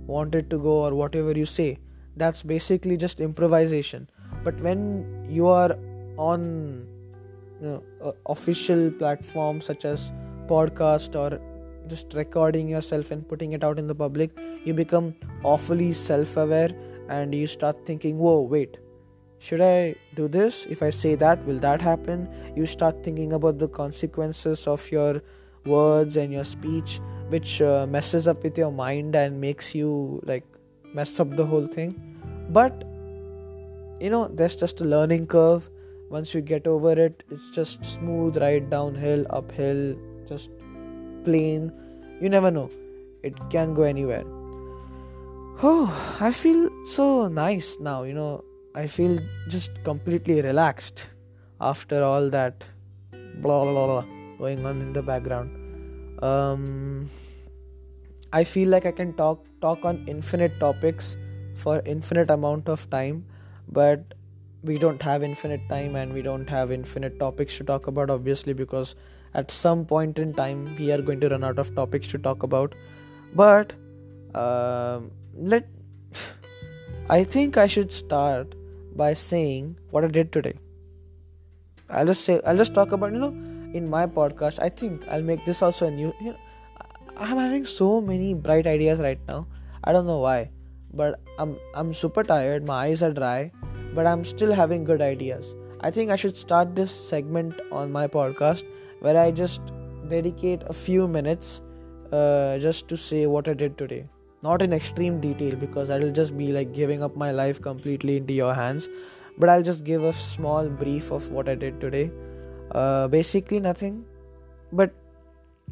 [0.07, 1.77] want it to go or whatever you say.
[2.17, 4.09] That's basically just improvisation.
[4.43, 5.77] But when you are
[6.17, 6.87] on
[7.61, 10.11] you know, official platforms such as
[10.47, 11.39] podcast or
[11.87, 14.31] just recording yourself and putting it out in the public
[14.63, 16.69] you become awfully self-aware
[17.09, 18.77] and you start thinking whoa wait
[19.39, 20.65] should i do this?
[20.69, 22.27] If i say that will that happen?
[22.55, 25.21] You start thinking about the consequences of your
[25.65, 30.43] words and your speech which uh, messes up with your mind and makes you like
[30.93, 31.95] mess up the whole thing.
[32.49, 32.83] But
[34.01, 35.69] you know there's just a learning curve.
[36.09, 39.95] Once you get over it it's just smooth right downhill uphill
[40.27, 40.49] just
[41.23, 41.71] plain.
[42.19, 42.69] You never know.
[43.23, 44.25] It can go anywhere
[45.61, 48.43] oh i feel so nice now you know.
[48.75, 51.09] I feel just completely relaxed
[51.59, 52.63] after all that
[53.41, 54.05] blah blah blah
[54.37, 55.49] going on in the background.
[56.23, 57.09] Um
[58.31, 61.17] i feel like i can talk talk on infinite topics
[61.55, 63.25] for infinite amount of time
[63.67, 64.13] but
[64.63, 68.53] we don't have infinite time and we don't have infinite topics to talk about obviously
[68.53, 68.95] because
[69.33, 72.43] at some point in time we are going to run out of topics to talk
[72.43, 72.75] about.
[73.35, 73.73] But
[74.33, 75.01] uh,
[75.39, 75.67] let
[77.09, 78.55] i think i should start
[78.95, 80.53] by saying what i did today.
[81.89, 83.33] I'll just say i'll just talk about you know
[83.73, 86.37] in my podcast i think i'll make this also a new you know,
[87.17, 89.47] i'm having so many bright ideas right now.
[89.83, 90.51] I don't know why
[90.93, 92.67] but i'm i'm super tired.
[92.67, 93.51] My eyes are dry
[93.93, 95.55] but i'm still having good ideas.
[95.81, 98.63] I think I should start this segment on my podcast
[98.99, 99.61] where I just
[100.09, 101.61] dedicate a few minutes
[102.11, 104.05] uh, just to say what I did today.
[104.41, 108.33] Not in extreme detail because I'll just be like giving up my life completely into
[108.33, 108.87] your hands,
[109.37, 112.11] but I'll just give a small brief of what I did today.
[112.71, 114.05] Uh, basically, nothing,
[114.71, 114.93] but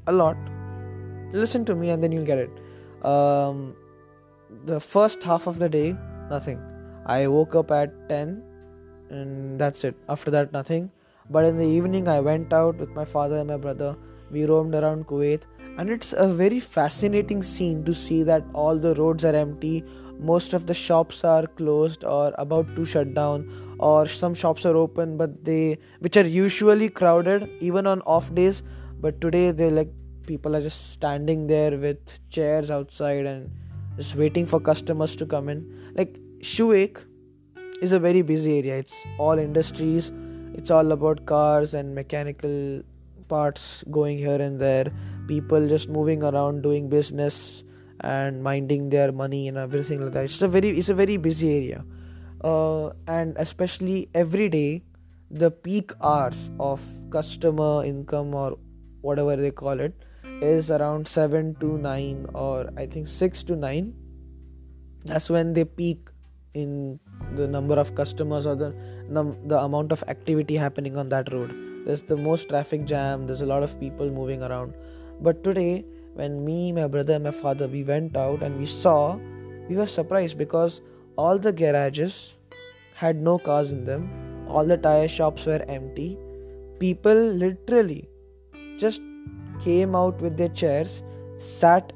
[0.07, 0.37] a lot.
[1.33, 3.05] Listen to me and then you'll get it.
[3.05, 3.75] Um,
[4.65, 5.95] the first half of the day,
[6.29, 6.59] nothing.
[7.05, 8.43] I woke up at 10
[9.09, 9.95] and that's it.
[10.09, 10.91] After that, nothing.
[11.29, 13.95] But in the evening, I went out with my father and my brother.
[14.31, 15.41] We roamed around Kuwait,
[15.77, 19.83] and it's a very fascinating scene to see that all the roads are empty.
[20.19, 24.75] Most of the shops are closed or about to shut down, or some shops are
[24.75, 28.63] open, but they, which are usually crowded even on off days.
[28.99, 29.91] But today, they like
[30.25, 31.99] people are just standing there with
[32.29, 33.51] chairs outside and
[33.97, 35.93] just waiting for customers to come in.
[35.95, 37.03] Like Shuwaikh
[37.81, 38.77] is a very busy area.
[38.77, 40.11] It's all industries.
[40.55, 42.81] It's all about cars and mechanical
[43.27, 44.91] parts going here and there.
[45.27, 47.63] People just moving around doing business
[48.01, 50.25] and minding their money and everything like that.
[50.25, 51.83] It's a very it's a very busy area.
[52.43, 54.83] Uh, and especially every day
[55.29, 58.57] the peak hours of customer income or
[59.01, 59.93] whatever they call it
[60.41, 63.93] is around 7 to 9 or i think 6 to 9
[65.05, 66.09] that's when they peak
[66.53, 66.99] in
[67.35, 68.73] the number of customers or the
[69.45, 71.53] the amount of activity happening on that road
[71.85, 74.73] there's the most traffic jam there's a lot of people moving around
[75.21, 79.17] but today when me my brother my father we went out and we saw
[79.69, 80.81] we were surprised because
[81.17, 82.35] all the garages
[82.93, 84.09] had no cars in them.
[84.47, 86.17] All the tire shops were empty.
[86.79, 88.09] People literally
[88.77, 89.01] just
[89.61, 91.03] came out with their chairs
[91.37, 91.93] sat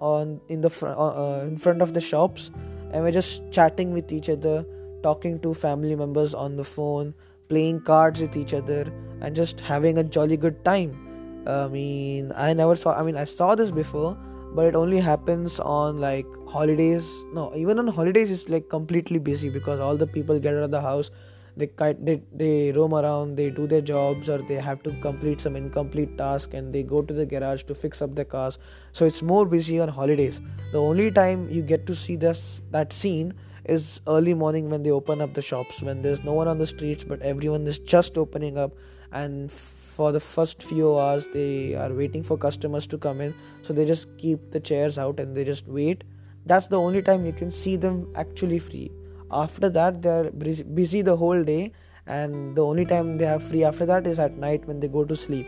[0.00, 2.50] on in the fr- uh, uh, in front of the shops
[2.92, 4.64] and we're just chatting with each other
[5.02, 7.14] talking to family members on the phone
[7.48, 11.09] playing cards with each other and just having a jolly good time
[11.46, 14.16] i mean i never saw i mean i saw this before
[14.52, 17.08] but it only happens on like holidays.
[17.32, 20.70] No even on holidays it's like completely busy because all the people get out of
[20.70, 21.10] the house
[21.56, 21.68] they
[22.00, 26.16] they they roam around they do their jobs or they have to complete some incomplete
[26.16, 28.58] task and they go to the garage to fix up their cars.
[28.92, 30.40] So it's more busy on holidays.
[30.72, 33.34] The only time you get to see this that scene
[33.64, 36.66] is early morning when they open up the shops when there's no one on the
[36.66, 38.72] streets but everyone is just opening up
[39.12, 39.52] and
[39.96, 43.34] for the first few hours they are waiting for customers to come in.
[43.62, 46.04] So they just keep the chairs out and they just wait.
[46.46, 48.90] That's the only time you can see them actually free.
[49.30, 51.72] After that they're busy the whole day.
[52.06, 55.04] And the only time they have free after that is at night when they go
[55.04, 55.46] to sleep.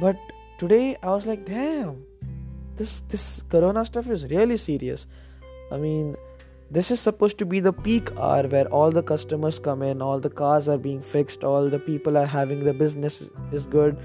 [0.00, 0.16] But
[0.58, 2.04] today i was like damn
[2.76, 5.06] this this corona stuff is really serious.
[5.72, 6.16] I mean
[6.74, 10.20] this is supposed to be the peak hour where all the customers come in all
[10.20, 13.96] the cars are being fixed all the people are having the business is good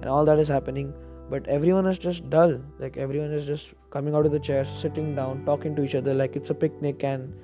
[0.00, 0.94] and all that is happening.
[1.30, 2.58] But everyone is just dull.
[2.78, 6.14] Like everyone is just coming out of the chairs sitting down talking to each other
[6.14, 7.34] like it's a picnic and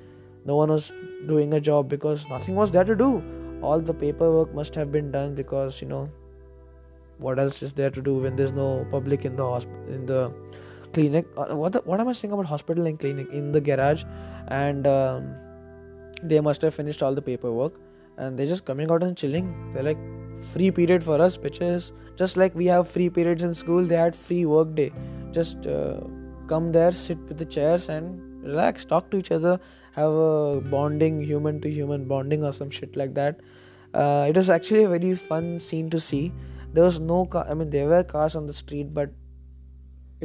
[0.46, 0.92] no one was
[1.26, 3.22] doing a job because nothing was there to do.
[3.62, 6.08] All the paperwork must have been done because you know
[7.18, 10.32] what else is there to do when there's no public in the hosp- in the
[10.94, 11.26] clinic.
[11.36, 13.28] Uh, what the, what am i saying about hospital and clinic?
[13.30, 14.04] In the garage
[14.48, 15.34] and um,
[16.22, 17.80] they must have finished all the paperwork
[18.16, 19.72] and they're just coming out and chilling.
[19.72, 19.98] They're like
[20.52, 21.92] free period for us bitches.
[22.16, 24.92] Just like we have free periods in school they had free work day.
[25.32, 26.00] Just uh,
[26.46, 28.84] come there sit with the chairs and relax.
[28.84, 29.58] Talk to each other.
[29.92, 33.40] Have a bonding human to human bonding or some shit like that.
[33.92, 36.32] Uh, it was actually a very fun scene to see.
[36.72, 39.10] There was no car i mean there were cars on the street but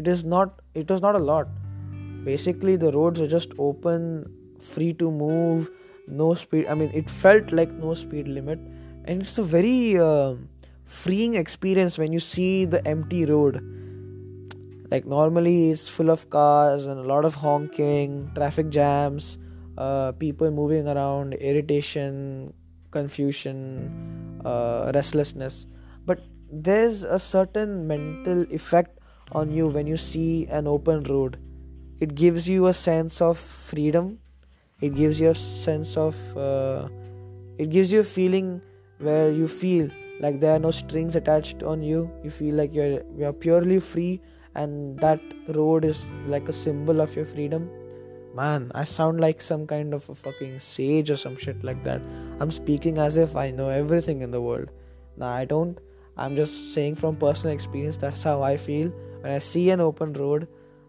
[0.02, 1.48] it is not it was not a lot.
[2.24, 4.06] Basically the roads are just open
[4.60, 5.70] free to move
[6.22, 8.60] no speed i mean it felt like no speed limit.
[9.06, 10.36] And it's a very uh,
[10.86, 13.62] freeing experience when you see the empty road.
[14.92, 19.38] Like normally it's full of cars and a lot of honking traffic jams
[19.80, 22.54] uh, people moving around, irritation,
[22.92, 25.66] confusion, uh, restlessness.
[26.06, 26.20] But
[26.52, 28.99] there's a certain mental effect
[29.32, 31.38] on you when you see an open road.
[32.00, 34.20] It gives you a sense of freedom.
[34.82, 36.16] It gives you a sense of.
[36.38, 36.88] Uh,
[37.58, 38.62] it gives you a feeling
[39.00, 39.90] where you feel
[40.22, 42.10] like there are no strings attached on you.
[42.24, 44.22] You feel like you're you're purely free,
[44.56, 47.70] and that road is like a symbol of your freedom
[48.36, 52.02] Man, I sound like some kind of a fucking sage or some shit like that.
[52.40, 54.70] I'm speaking as if I know everything in the world.
[55.18, 55.80] Nah, I don't.
[56.16, 58.94] I'm just saying from personal experience, that's how I feel.
[59.22, 60.48] When I see an open road,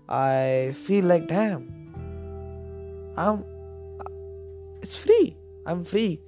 [0.09, 1.69] I feel like, damn,
[3.17, 3.45] I'm.
[4.83, 5.37] It's free.
[5.67, 6.21] I'm free.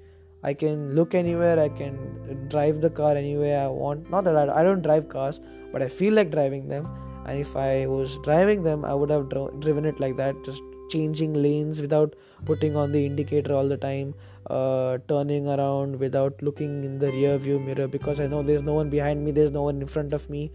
[0.44, 4.10] I can look anywhere, I can drive the car anywhere I want.
[4.10, 5.40] Not that I, I don't drive cars,
[5.72, 6.88] but I feel like driving them.
[7.26, 10.60] And if I was driving them, I would have dro- driven it like that, just
[10.90, 14.14] changing lanes without putting on the indicator all the time,
[14.50, 18.74] uh, turning around without looking in the rear view mirror because I know there's no
[18.74, 20.50] one behind me, there's no one in front of me,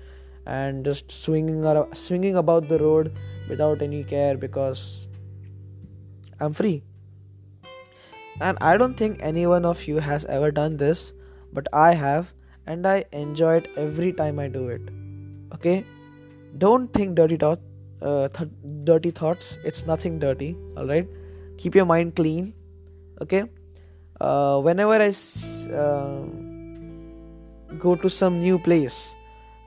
[0.47, 3.13] and just swinging around, swinging about the road
[3.49, 5.07] without any care because
[6.39, 6.83] I'm free
[8.39, 11.13] and I don't think any one of you has ever done this,
[11.53, 12.33] but I have,
[12.67, 14.81] and I enjoy it every time I do it.
[15.55, 15.85] Okay,
[16.57, 17.59] don't think dirty thought,
[18.01, 18.49] uh, th-
[18.83, 19.57] dirty thoughts.
[19.63, 20.55] It's nothing dirty.
[20.75, 21.07] All right,
[21.57, 22.53] keep your mind clean.
[23.21, 23.45] Okay,
[24.21, 25.09] uh, whenever I
[25.73, 26.21] uh,
[27.79, 29.15] go to some new place,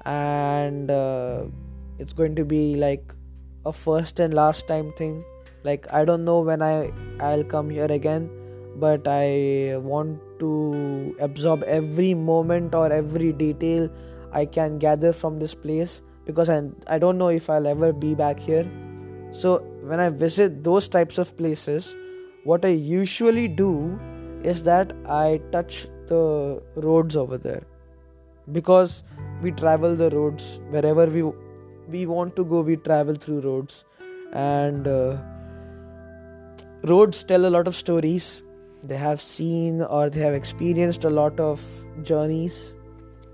[0.05, 1.45] and uh,
[1.99, 3.13] it's going to be like
[3.67, 5.25] a first and last time thing.
[5.63, 8.31] Like I don't know when I I'll come here again
[8.77, 13.91] but I want to absorb every moment or every detail
[14.33, 18.15] I can gather from this place because I, I don't know if I'll ever be
[18.15, 18.71] back here.
[19.33, 21.95] So, when I visit those types of places,
[22.45, 23.99] what I usually do
[24.43, 27.63] is that I touch the roads over there
[28.53, 29.03] because
[29.43, 31.23] we travel the roads wherever we
[31.89, 33.85] we want to go we travel through roads.
[34.33, 35.17] And uh,
[36.85, 38.43] roads tell a lot of stories.
[38.83, 41.65] They have seen or they have experienced a lot of
[42.03, 42.73] journeys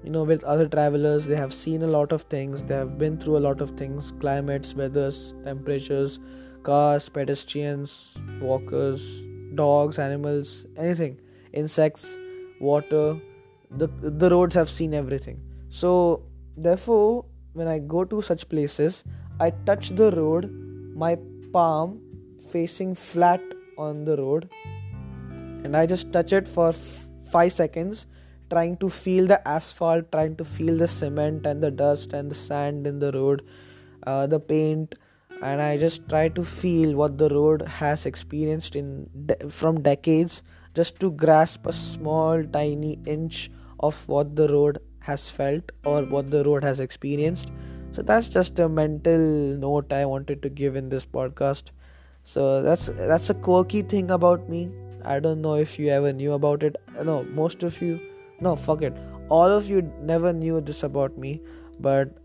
[0.02, 1.26] you know with other travelers.
[1.26, 2.62] They have seen a lot of things.
[2.62, 4.12] They have been through a lot of things.
[4.20, 6.18] Climates weathers temperatures
[6.62, 11.18] cars pedestrians walkers dogs animals anything.
[11.52, 12.16] Insects
[12.60, 13.20] water.
[13.70, 15.45] The the roads have seen everything
[15.80, 15.92] so
[16.68, 19.04] therefore when i go to such places
[19.46, 20.50] i touch the road
[21.04, 21.16] my
[21.52, 22.00] palm
[22.52, 23.40] facing flat
[23.76, 24.48] on the road
[25.64, 28.06] and I just touch it for f- 5 seconds
[28.50, 32.34] trying to feel the asphalt trying to feel the cement and the dust and the
[32.34, 33.42] sand in the road
[34.06, 34.94] uh, the paint
[35.42, 40.42] and I just try to feel what the road has experienced in de- from decades
[40.74, 43.50] just to grasp a small tiny inch
[43.80, 44.78] of what the road
[45.10, 47.52] has felt or what the road has experienced
[47.92, 49.28] so that's just a mental
[49.66, 51.70] note I wanted to give in this podcast
[52.22, 54.64] so that's that's a quirky thing about me
[55.06, 56.76] I don't know if you ever knew about it.
[57.04, 58.00] No, most of you,
[58.40, 58.96] no, fuck it.
[59.28, 61.40] All of you never knew this about me,
[61.78, 62.18] but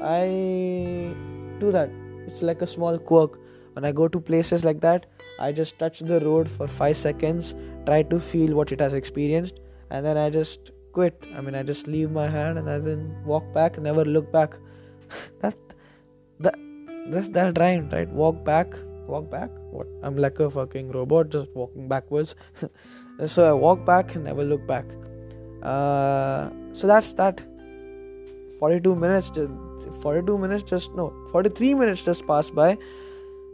[0.00, 1.12] I
[1.58, 1.90] do that.
[2.28, 3.40] It's like a small quirk.
[3.72, 5.06] When I go to places like that,
[5.40, 9.58] I just touch the road for five seconds, try to feel what it has experienced,
[9.90, 11.28] and then I just quit.
[11.36, 14.32] I mean, I just leave my hand and I then walk back, and never look
[14.32, 14.56] back.
[15.40, 15.56] that,
[16.40, 16.58] that,
[17.10, 18.08] that's that rhyme, right?
[18.08, 18.74] Walk back,
[19.06, 22.34] walk back what i'm like a fucking robot just walking backwards
[23.26, 24.84] so i walk back and never look back
[25.62, 27.42] uh, so that's that
[28.58, 29.30] 42 minutes
[30.02, 32.76] 42 minutes just no 43 minutes just passed by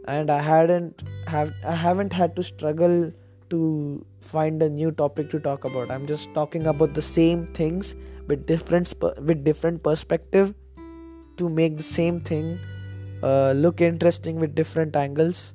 [0.07, 3.11] and i hadn't have i haven't had to struggle
[3.51, 5.91] to find a new topic to talk about.
[5.91, 7.95] I'm just talking about the same things
[8.27, 8.93] with different
[9.29, 10.53] with different perspective
[11.37, 12.59] to make the same thing
[13.21, 15.53] uh, look interesting with different angles.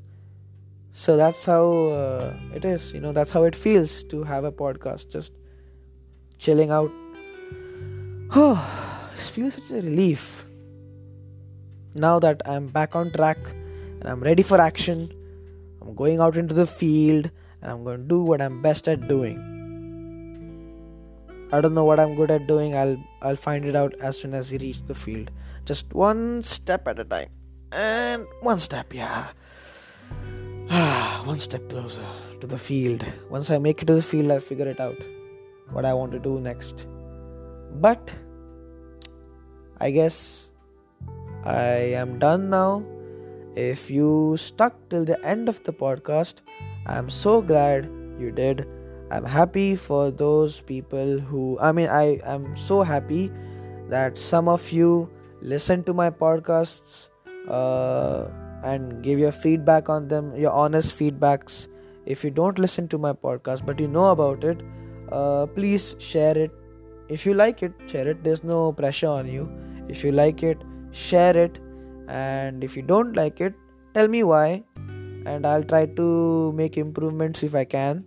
[0.93, 4.53] So that's how uh, it is you know that's how it feels to have a
[4.53, 5.33] podcast just
[6.39, 6.91] chilling out.
[8.31, 8.57] Oh
[9.15, 10.45] it feels such a relief.
[11.95, 13.39] Now that i'm back on track
[14.01, 15.05] and i'm ready for action
[15.81, 17.31] i'm going out into the field
[17.67, 19.39] and i'm going to do what i'm best at doing
[21.53, 24.35] i don't know what i'm good at doing i'll i'll find it out as soon
[24.35, 25.31] as we reach the field
[25.65, 27.29] just one step at a time
[27.73, 29.29] and one step, yeah.
[31.25, 32.07] one step closer
[32.41, 33.05] to the field.
[33.29, 34.97] Once I make it to the field, I'll figure it out
[35.71, 36.87] what I want to do next.
[37.75, 38.15] But
[39.81, 40.51] I guess
[41.45, 42.85] I am done now.
[43.57, 46.37] If you stuck till the end of the podcast,
[46.87, 48.67] I'm so glad you did.
[49.11, 53.31] I'm happy for those people who, I mean, I am so happy
[53.89, 55.11] that some of you
[55.43, 57.09] listen to my podcasts
[57.49, 58.27] uh,
[58.65, 61.69] and give your feedback on them, your honest feedbacks.
[62.05, 64.61] If you don't listen to my podcast but you know about it,
[65.11, 66.53] uh, please share it.
[67.09, 68.25] If you like it, share it.
[68.25, 69.49] There's no pressure on you.
[69.89, 70.59] If you like it,
[70.93, 71.59] share it.
[72.09, 73.55] And if you don't like it,
[73.95, 74.65] tell me why.
[75.27, 78.05] And I'll try to make improvements if I can.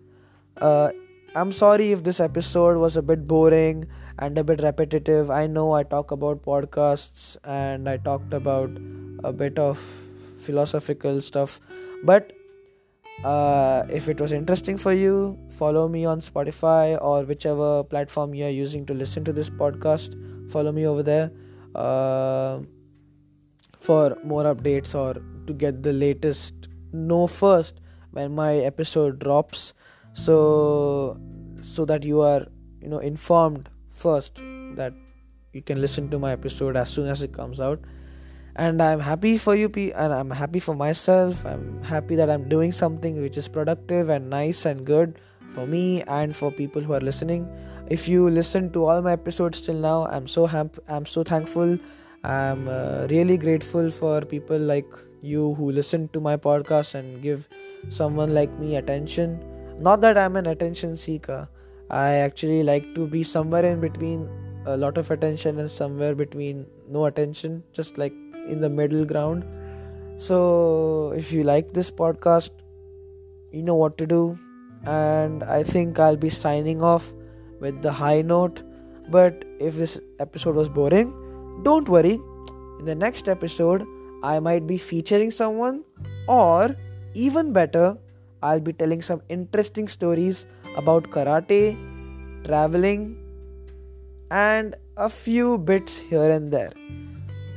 [0.57, 0.91] Uh,
[1.35, 3.85] I'm sorry if this episode was a bit boring
[4.17, 5.29] and a bit repetitive.
[5.29, 8.71] I know I talk about podcasts and I talked about
[9.23, 9.79] a bit of
[10.39, 11.59] philosophical stuff,
[12.03, 12.31] but
[13.23, 18.45] uh, if it was interesting for you follow me on spotify or whichever platform you
[18.45, 20.15] are using to listen to this podcast
[20.49, 21.29] follow me over there
[21.75, 22.59] uh,
[23.77, 27.79] for more updates or to get the latest know first
[28.11, 29.73] when my episode drops.
[30.13, 31.17] So
[31.61, 32.45] so that you are
[32.81, 34.41] you know informed first
[34.75, 34.93] that
[35.53, 37.79] you can listen to my episode as soon as it comes out.
[38.55, 41.45] And i'm happy for you and i'm happy for myself.
[41.45, 45.19] I'm happy that i'm doing something which is productive and nice and good
[45.53, 47.47] for me and for people who are listening.
[47.87, 51.77] If you listen to all my episodes till now i'm so happy i'm so thankful.
[52.21, 57.47] I'm uh, really grateful for people like you who listen to my podcast and give
[57.89, 59.39] someone like me attention.
[59.79, 61.47] Not that i'm an attention seeker.
[61.89, 64.29] I actually like to be somewhere in between
[64.65, 68.13] a lot of attention and somewhere between no attention just like
[68.47, 69.45] in the middle ground.
[70.17, 72.51] So if you like this podcast
[73.51, 74.37] you know what to do.
[74.85, 77.13] And i think i'll be signing off
[77.59, 78.63] with the high note.
[79.09, 81.13] But if this episode was boring
[81.63, 82.19] don't worry.
[82.79, 83.85] In the next episode
[84.23, 85.83] i might be featuring someone
[86.27, 86.75] or
[87.13, 87.97] even better
[88.41, 90.45] i'll be telling some interesting stories
[90.75, 91.77] about karate
[92.45, 93.17] traveling
[94.31, 96.71] and a few bits here and there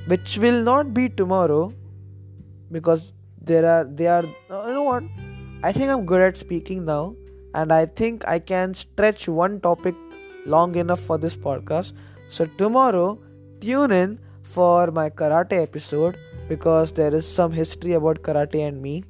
[0.07, 1.73] which will not be tomorrow
[2.71, 5.05] because there are they are uh, you know what?
[5.63, 7.15] I think i'm good at speaking now
[7.55, 9.95] and i think i can stretch one topic
[10.47, 11.93] long enough for this podcast.
[12.29, 13.19] So tomorrow
[13.61, 16.17] tune in for my karate episode
[16.49, 19.05] because there is some history about karate and me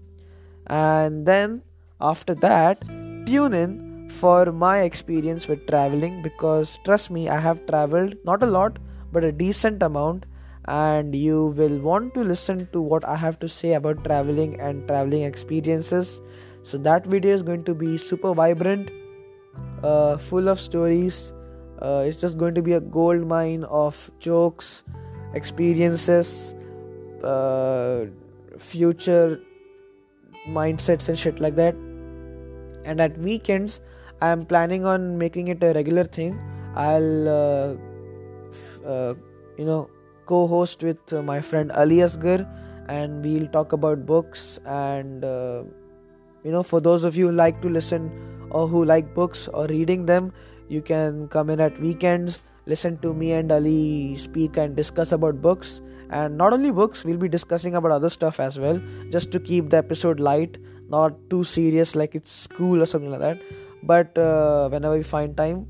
[0.67, 1.63] and then
[2.01, 2.83] after that
[3.27, 8.47] tune in for my experience with traveling because trust me i have traveled not a
[8.47, 8.79] lot
[9.13, 10.27] but a decent amount
[10.67, 14.87] and you will want to listen to what I have to say about traveling and
[14.87, 16.21] traveling experiences.
[16.63, 18.91] So, that video is going to be super vibrant,
[19.83, 21.33] uh, full of stories.
[21.81, 24.85] Uh, it's just going to be a gold mine of jokes,
[25.35, 26.55] experiences,
[27.23, 28.07] uh,
[28.59, 29.41] future
[30.49, 31.75] mindsets, and shit like that.
[32.85, 33.81] And at weekends,
[34.21, 36.39] I am planning on making it a regular thing.
[36.75, 37.75] I'll, uh,
[38.51, 39.15] f- uh,
[39.57, 39.89] you know,
[40.27, 42.47] co-host with my friend Ali Asgar
[42.89, 45.63] and we'll talk about books and uh,
[46.43, 48.11] you know for those of you who like to listen
[48.51, 50.33] or who like books or reading them
[50.69, 55.41] you can come in at weekends listen to me and Ali speak and discuss about
[55.43, 55.81] books
[56.13, 59.71] and not only books we'll be discussing about other stuff as well just to keep
[59.71, 60.59] the episode light
[60.89, 63.41] not too serious like it's school or something like that.
[63.83, 65.67] But uh, whenever we find time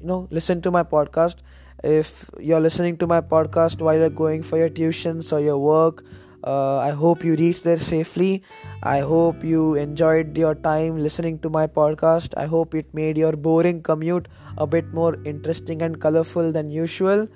[0.00, 1.36] you know listen to my podcast.
[1.82, 6.04] If you're listening to my podcast while you're going for your tuitions or your work
[6.46, 8.42] uh, i hope you reach there safely.
[8.82, 12.34] I hope you enjoyed your time listening to my podcast.
[12.36, 17.26] I hope it made your boring commute a bit more interesting and colorful than usual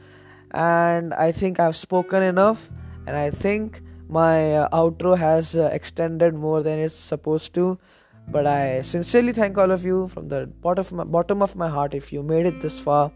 [0.52, 2.70] and i think i've spoken enough.
[3.06, 7.78] And i think my uh, outro has uh, extended more than it's supposed to.
[8.30, 11.68] But i sincerely thank all of you from the bottom of my, bottom of my
[11.68, 11.94] heart.
[11.94, 13.12] If you made it this far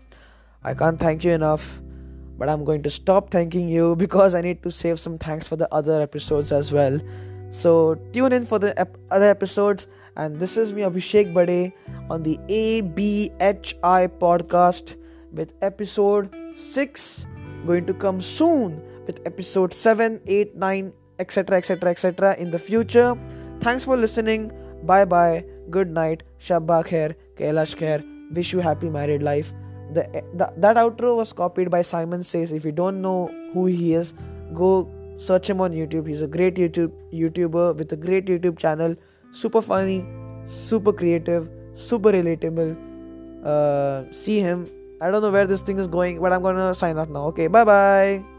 [0.65, 1.83] I can't thank you enough,
[2.39, 5.57] but I'm going to stop thanking you because I need to save some thanks for
[5.57, 7.01] the other episodes as well.
[7.51, 9.87] So tune in for the ep- other episodes.
[10.17, 11.73] And this is me, Abhishek Bade,
[12.11, 14.95] on the ABHI podcast
[15.33, 17.27] with episode 6
[17.67, 22.37] going to come soon with episode 7, 8, 9, etc., etc., etc.
[22.37, 23.17] in the future.
[23.61, 24.53] Thanks for listening.
[24.85, 25.45] Bye bye.
[25.71, 26.23] Good night.
[26.39, 27.15] Shabba khair.
[27.37, 28.05] Kailash Kher.
[28.35, 29.53] Wish you happy married life
[29.95, 32.53] the, the that outro was copied by Simon Says.
[32.53, 34.13] If you don't know who he is,
[34.55, 36.07] go search him on YouTube.
[36.07, 38.97] He's a great YouTube YouTuber with a great YouTube channel.
[39.31, 40.07] Super funny,
[40.47, 42.77] super creative, super relatable.
[43.45, 44.67] Uh, see him.
[45.03, 47.27] I don't know where this thing is going, but I'm gonna sign off now.
[47.35, 48.32] Okay, bye bye.